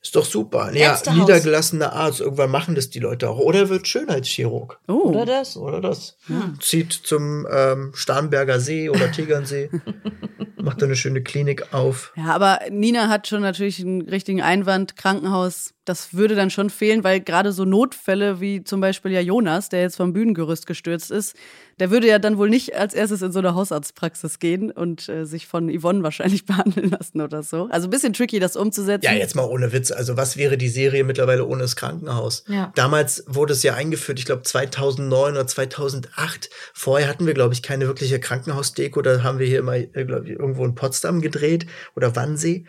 [0.03, 0.71] Ist doch super.
[0.73, 2.19] Ja, niedergelassener Arzt.
[2.19, 3.39] Irgendwann machen das die Leute auch.
[3.39, 4.77] Oder er wird Schönheitschirurg.
[4.89, 5.09] Oh.
[5.09, 5.55] Oder das?
[5.55, 6.17] Oder das.
[6.59, 9.69] Zieht zum ähm, Starnberger See oder Tegernsee.
[10.63, 12.13] macht da eine schöne Klinik auf.
[12.15, 14.95] Ja, aber Nina hat schon natürlich einen richtigen Einwand.
[14.95, 19.69] Krankenhaus, das würde dann schon fehlen, weil gerade so Notfälle wie zum Beispiel ja Jonas,
[19.69, 21.35] der jetzt vom Bühnengerüst gestürzt ist,
[21.79, 25.25] der würde ja dann wohl nicht als erstes in so eine Hausarztpraxis gehen und äh,
[25.25, 27.67] sich von Yvonne wahrscheinlich behandeln lassen oder so.
[27.71, 29.05] Also ein bisschen tricky, das umzusetzen.
[29.05, 29.91] Ja, jetzt mal ohne Witz.
[29.91, 32.43] Also, was wäre die Serie mittlerweile ohne das Krankenhaus?
[32.47, 32.71] Ja.
[32.75, 36.49] Damals wurde es ja eingeführt, ich glaube 2009 oder 2008.
[36.73, 39.01] Vorher hatten wir, glaube ich, keine wirkliche Krankenhausdeko.
[39.01, 41.65] Da haben wir hier immer, äh, glaube ich, irgendwo in Potsdam gedreht
[41.95, 42.65] oder Wannsee.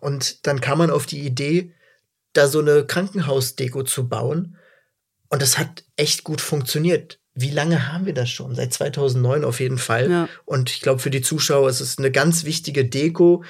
[0.00, 1.72] Und dann kam man auf die Idee,
[2.34, 4.58] da so eine Krankenhausdeko zu bauen.
[5.30, 7.20] Und das hat echt gut funktioniert.
[7.34, 8.54] Wie lange haben wir das schon?
[8.54, 10.10] Seit 2009 auf jeden Fall.
[10.10, 10.28] Ja.
[10.44, 13.42] Und ich glaube, für die Zuschauer ist es eine ganz wichtige Deko,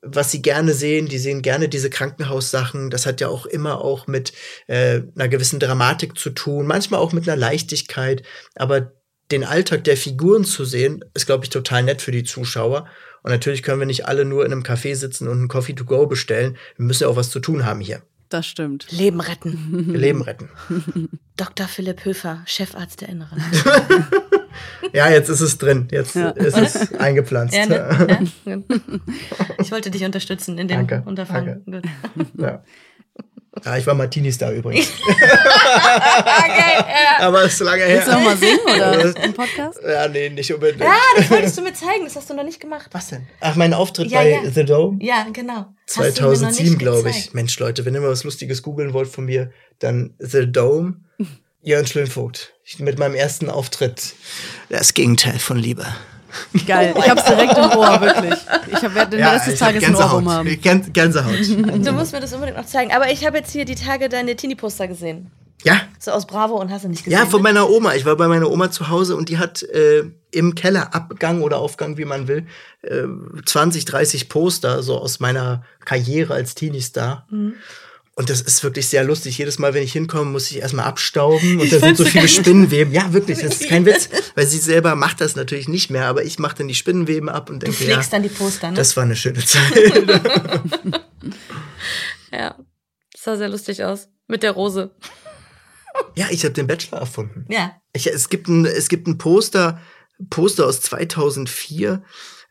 [0.00, 1.06] was sie gerne sehen.
[1.06, 2.90] Die sehen gerne diese Krankenhaussachen.
[2.90, 4.32] Das hat ja auch immer auch mit
[4.68, 8.22] äh, einer gewissen Dramatik zu tun, manchmal auch mit einer Leichtigkeit.
[8.54, 8.92] Aber
[9.32, 12.86] den Alltag der Figuren zu sehen, ist, glaube ich, total nett für die Zuschauer.
[13.22, 15.84] Und natürlich können wir nicht alle nur in einem Café sitzen und einen Coffee to
[15.84, 16.56] go bestellen.
[16.76, 18.02] Wir müssen ja auch was zu tun haben hier.
[18.32, 18.90] Das stimmt.
[18.90, 19.88] Leben retten.
[19.92, 20.48] Wir Leben retten.
[21.36, 21.66] Dr.
[21.68, 23.42] Philipp Höfer, Chefarzt der Inneren.
[24.92, 25.88] Ja, jetzt ist es drin.
[25.90, 26.28] Jetzt Ja.
[26.30, 27.54] ist es eingepflanzt.
[27.54, 28.28] ja, ne?
[28.44, 28.58] ja.
[29.58, 31.64] Ich wollte dich unterstützen in dem Danke, Unterfangen.
[31.64, 31.84] Gut.
[32.36, 32.62] Ja.
[33.64, 34.88] Ja, ich war Martinis da übrigens.
[35.04, 37.26] Okay, ja.
[37.26, 37.96] Aber es ist lange her.
[37.96, 39.78] Willst du noch mal singen oder im Podcast?
[39.86, 40.82] Ja, nee, nicht unbedingt.
[40.82, 42.88] Ah, das wolltest du mir zeigen, das hast du noch nicht gemacht.
[42.92, 43.26] Was denn?
[43.40, 44.50] Ach, mein Auftritt Ja, bei ja.
[44.50, 44.98] The Dome?
[45.02, 45.66] Ja, genau.
[45.88, 47.16] Hast du mir noch 2007, nicht glaube ich.
[47.16, 47.34] gezeigt.
[47.34, 50.96] Mensch, Leute, wenn ihr mal was Lustiges googeln wollt von mir, dann The Dome.
[51.62, 52.54] Jörn Schlönvogt.
[52.64, 54.14] Ich, mit meinem ersten Auftritt.
[54.68, 55.86] Das Gegenteil von Liebe.
[56.66, 56.94] Geil.
[56.98, 58.38] Ich hab's direkt im Ohr, wirklich.
[58.68, 60.34] Ich hab- werde den Rest des Tages ein Ohrwurm Gänsehaut.
[60.34, 60.60] haben.
[60.60, 61.86] Gän Gänsehaut.
[61.86, 62.92] Du musst mir das unbedingt noch zeigen.
[62.92, 65.30] Aber ich habe jetzt hier die Tage deine Teenie-Poster gesehen.
[65.64, 67.18] ja, So aus Bravo und hast du nicht gesehen.
[67.18, 67.44] ja, von ne?
[67.44, 67.94] meiner Oma.
[67.94, 71.98] Ich war bei meiner Oma zu Hause und die hat äh, im Kellerabgang oder Aufgang,
[71.98, 72.46] wie man will,
[72.82, 73.02] äh,
[73.44, 77.26] 20, 30 Poster so aus meiner Karriere als Teenie-Star.
[77.30, 77.54] Mhm.
[78.14, 79.38] Und das ist wirklich sehr lustig.
[79.38, 82.28] Jedes Mal, wenn ich hinkomme, muss ich erstmal abstauben und da sind so viele.
[82.28, 82.92] Spinnenweben.
[82.92, 86.22] Ja, wirklich, das ist kein Witz, weil sie selber macht das natürlich nicht mehr, aber
[86.22, 88.76] ich mache dann die Spinnenweben ab und Du denke, ja, pflegst dann die Poster, ne?
[88.76, 89.72] das war eine schöne Zeit.
[92.32, 92.54] ja.
[93.12, 94.08] Das sah sehr lustig aus.
[94.26, 94.94] Mit der Rose.
[96.14, 97.46] ja, ich habe den Bachelor erfunden.
[97.48, 97.76] Ja.
[97.94, 99.80] Ich, es gibt ein, es gibt ein Poster,
[100.28, 102.02] Poster aus 2004,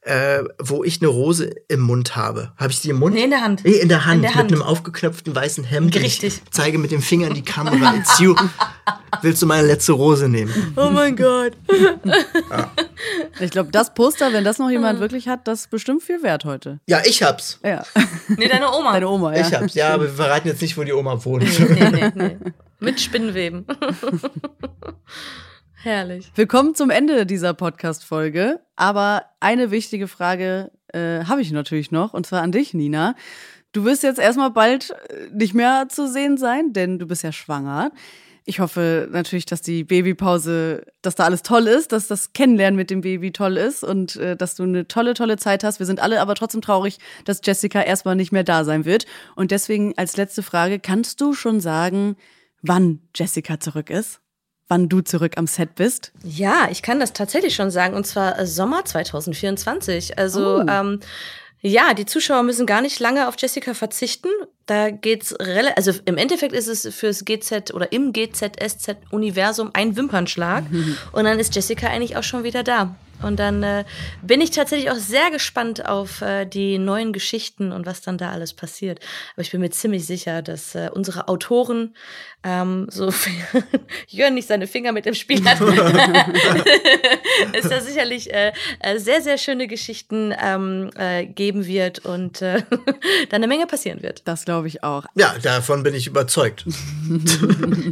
[0.03, 2.51] äh, wo ich eine Rose im Mund habe.
[2.57, 3.13] Habe ich die im Mund?
[3.15, 3.63] Nee, in der Hand.
[3.63, 4.49] Nee, in der Hand, In der Hand.
[4.51, 5.95] mit einem aufgeknöpften weißen Hemd.
[5.95, 6.41] Richtig.
[6.43, 7.95] Ich zeige mit dem Finger in die Kamera.
[7.95, 8.35] It's you.
[9.21, 10.73] Willst du meine letzte Rose nehmen?
[10.75, 11.53] Oh mein Gott.
[13.39, 16.45] Ich glaube, das Poster, wenn das noch jemand wirklich hat, das ist bestimmt viel wert
[16.45, 16.79] heute.
[16.87, 17.59] Ja, ich hab's.
[17.63, 17.83] Ja.
[18.29, 18.93] Nee, deine Oma.
[18.93, 19.47] Deine Oma, ja.
[19.47, 19.73] Ich hab's.
[19.75, 21.43] Ja, aber wir verraten jetzt nicht, wo die Oma wohnt.
[21.69, 22.37] Nee, nee, nee.
[22.79, 23.65] Mit Spinnenweben.
[25.83, 26.31] Herrlich.
[26.35, 32.13] Wir kommen zum Ende dieser Podcast-Folge, aber eine wichtige Frage äh, habe ich natürlich noch,
[32.13, 33.15] und zwar an dich, Nina.
[33.71, 37.31] Du wirst jetzt erstmal bald äh, nicht mehr zu sehen sein, denn du bist ja
[37.31, 37.91] schwanger.
[38.45, 42.91] Ich hoffe natürlich, dass die Babypause, dass da alles toll ist, dass das Kennenlernen mit
[42.91, 45.79] dem Baby toll ist und äh, dass du eine tolle, tolle Zeit hast.
[45.79, 49.07] Wir sind alle aber trotzdem traurig, dass Jessica erstmal nicht mehr da sein wird.
[49.35, 52.17] Und deswegen als letzte Frage, kannst du schon sagen,
[52.61, 54.21] wann Jessica zurück ist?
[54.71, 56.13] Wann du zurück am Set bist?
[56.23, 60.17] Ja, ich kann das tatsächlich schon sagen, und zwar äh, Sommer 2024.
[60.17, 60.65] Also Oh.
[60.65, 61.01] ähm,
[61.59, 64.29] ja, die Zuschauer müssen gar nicht lange auf Jessica verzichten.
[64.67, 70.63] Da geht's relativ, also im Endeffekt ist es fürs GZ oder im GZSZ-Universum ein Wimpernschlag.
[71.11, 72.95] Und dann ist Jessica eigentlich auch schon wieder da.
[73.23, 73.85] Und dann äh,
[74.21, 78.31] bin ich tatsächlich auch sehr gespannt auf äh, die neuen Geschichten und was dann da
[78.31, 78.99] alles passiert.
[79.33, 81.95] Aber ich bin mir ziemlich sicher, dass äh, unsere Autoren
[82.43, 83.13] ähm, so
[84.07, 85.61] Jörn nicht seine Finger mit im Spiel hat,
[87.53, 92.63] es da sicherlich äh, äh, sehr, sehr schöne Geschichten ähm, äh, geben wird und äh,
[93.29, 94.27] da eine Menge passieren wird.
[94.27, 95.05] Das glaube ich auch.
[95.15, 96.65] Ja, davon bin ich überzeugt.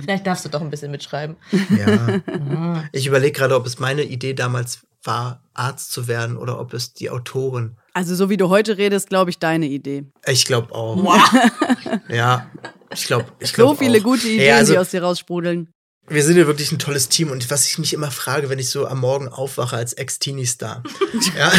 [0.01, 1.35] Vielleicht darfst du doch ein bisschen mitschreiben.
[1.77, 2.83] Ja.
[2.91, 6.93] Ich überlege gerade, ob es meine Idee damals war, Arzt zu werden oder ob es
[6.93, 7.77] die Autorin.
[7.93, 10.05] Also so wie du heute redest, glaube ich, deine Idee.
[10.25, 10.97] Ich glaube auch.
[12.09, 12.47] Ja,
[12.93, 13.25] ich glaube.
[13.39, 14.03] Ich So glaub viele auch.
[14.03, 15.71] gute Ideen, Ja, also, die aus dir raussprudeln.
[16.09, 18.69] Wir sind ja wirklich ein tolles Team und was ich mich immer frage, wenn ich
[18.69, 20.83] so am Morgen aufwache als Ex-Teenie-Star,
[21.37, 21.51] ja,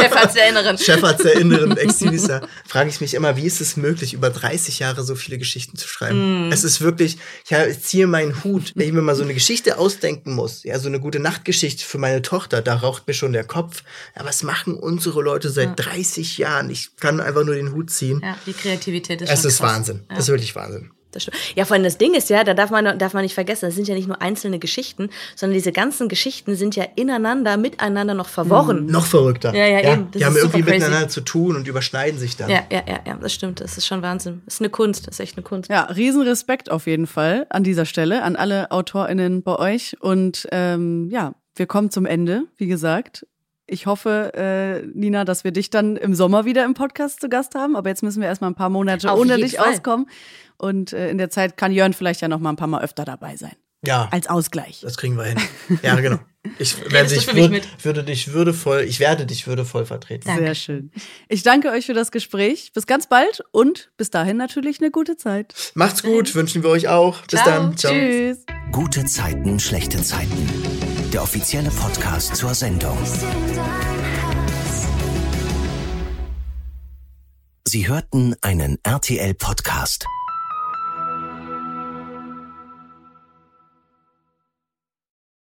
[0.00, 0.78] Chefarzterinnerin.
[0.78, 5.38] Chefarzterinnerin, Ex-Teenie-Star, frage ich mich immer, wie ist es möglich, über 30 Jahre so viele
[5.38, 6.50] Geschichten zu schreiben?
[6.52, 9.34] Es ist wirklich, ich, hab- ich ziehe meinen Hut, wenn ich mir mal so eine
[9.34, 13.32] Geschichte ausdenken muss, ja, so eine gute Nachtgeschichte für meine Tochter, da raucht mir schon
[13.32, 13.82] der Kopf.
[14.16, 16.70] Ja, was machen unsere Leute seit 30 Jahren?
[16.70, 18.20] Ich kann einfach nur den Hut ziehen.
[18.22, 19.74] Ja, die Kreativität ist Es schon ist krass.
[19.74, 20.00] Wahnsinn.
[20.08, 20.16] Ja.
[20.16, 20.90] Das ist wirklich Wahnsinn.
[21.14, 21.36] Das stimmt.
[21.54, 23.74] Ja, vor allem das Ding ist ja, da darf man, darf man nicht vergessen, das
[23.74, 28.28] sind ja nicht nur einzelne Geschichten, sondern diese ganzen Geschichten sind ja ineinander, miteinander noch
[28.28, 28.86] verworren.
[28.86, 29.54] Noch verrückter.
[29.54, 30.08] Ja, ja, eben.
[30.10, 30.84] Das die haben ist irgendwie super crazy.
[30.84, 32.50] miteinander zu tun und überschneiden sich dann.
[32.50, 33.60] Ja, ja, ja, ja, das stimmt.
[33.60, 34.42] Das ist schon Wahnsinn.
[34.44, 35.06] Das ist eine Kunst.
[35.06, 35.70] Das ist echt eine Kunst.
[35.70, 39.96] Ja, Riesenrespekt auf jeden Fall an dieser Stelle an alle AutorInnen bei euch.
[40.00, 43.26] Und ähm, ja, wir kommen zum Ende, wie gesagt.
[43.66, 47.54] Ich hoffe, äh, Nina, dass wir dich dann im Sommer wieder im Podcast zu Gast
[47.54, 47.76] haben.
[47.76, 49.72] Aber jetzt müssen wir erstmal ein paar Monate Auf ohne dich Fall.
[49.72, 50.06] auskommen.
[50.58, 53.04] Und äh, in der Zeit kann Jörn vielleicht ja noch mal ein paar Mal öfter
[53.04, 53.54] dabei sein.
[53.86, 54.80] Ja, Als Ausgleich.
[54.80, 55.38] das kriegen wir hin.
[55.82, 56.18] Ja, genau.
[56.58, 56.88] Ich für
[57.34, 60.26] mich würd, würde dich würdevoll, ich werde dich würdevoll vertreten.
[60.26, 60.44] Danke.
[60.44, 60.90] Sehr schön.
[61.28, 62.72] Ich danke euch für das Gespräch.
[62.72, 65.54] Bis ganz bald und bis dahin natürlich eine gute Zeit.
[65.74, 67.20] Macht's gut, wünschen wir euch auch.
[67.26, 67.50] Bis Ciao.
[67.50, 67.76] dann.
[67.76, 67.92] Ciao.
[67.92, 68.38] Tschüss.
[68.72, 70.48] Gute Zeiten, schlechte Zeiten.
[71.12, 72.98] Der offizielle Podcast zur Sendung.
[77.66, 80.06] Sie hörten einen RTL-Podcast.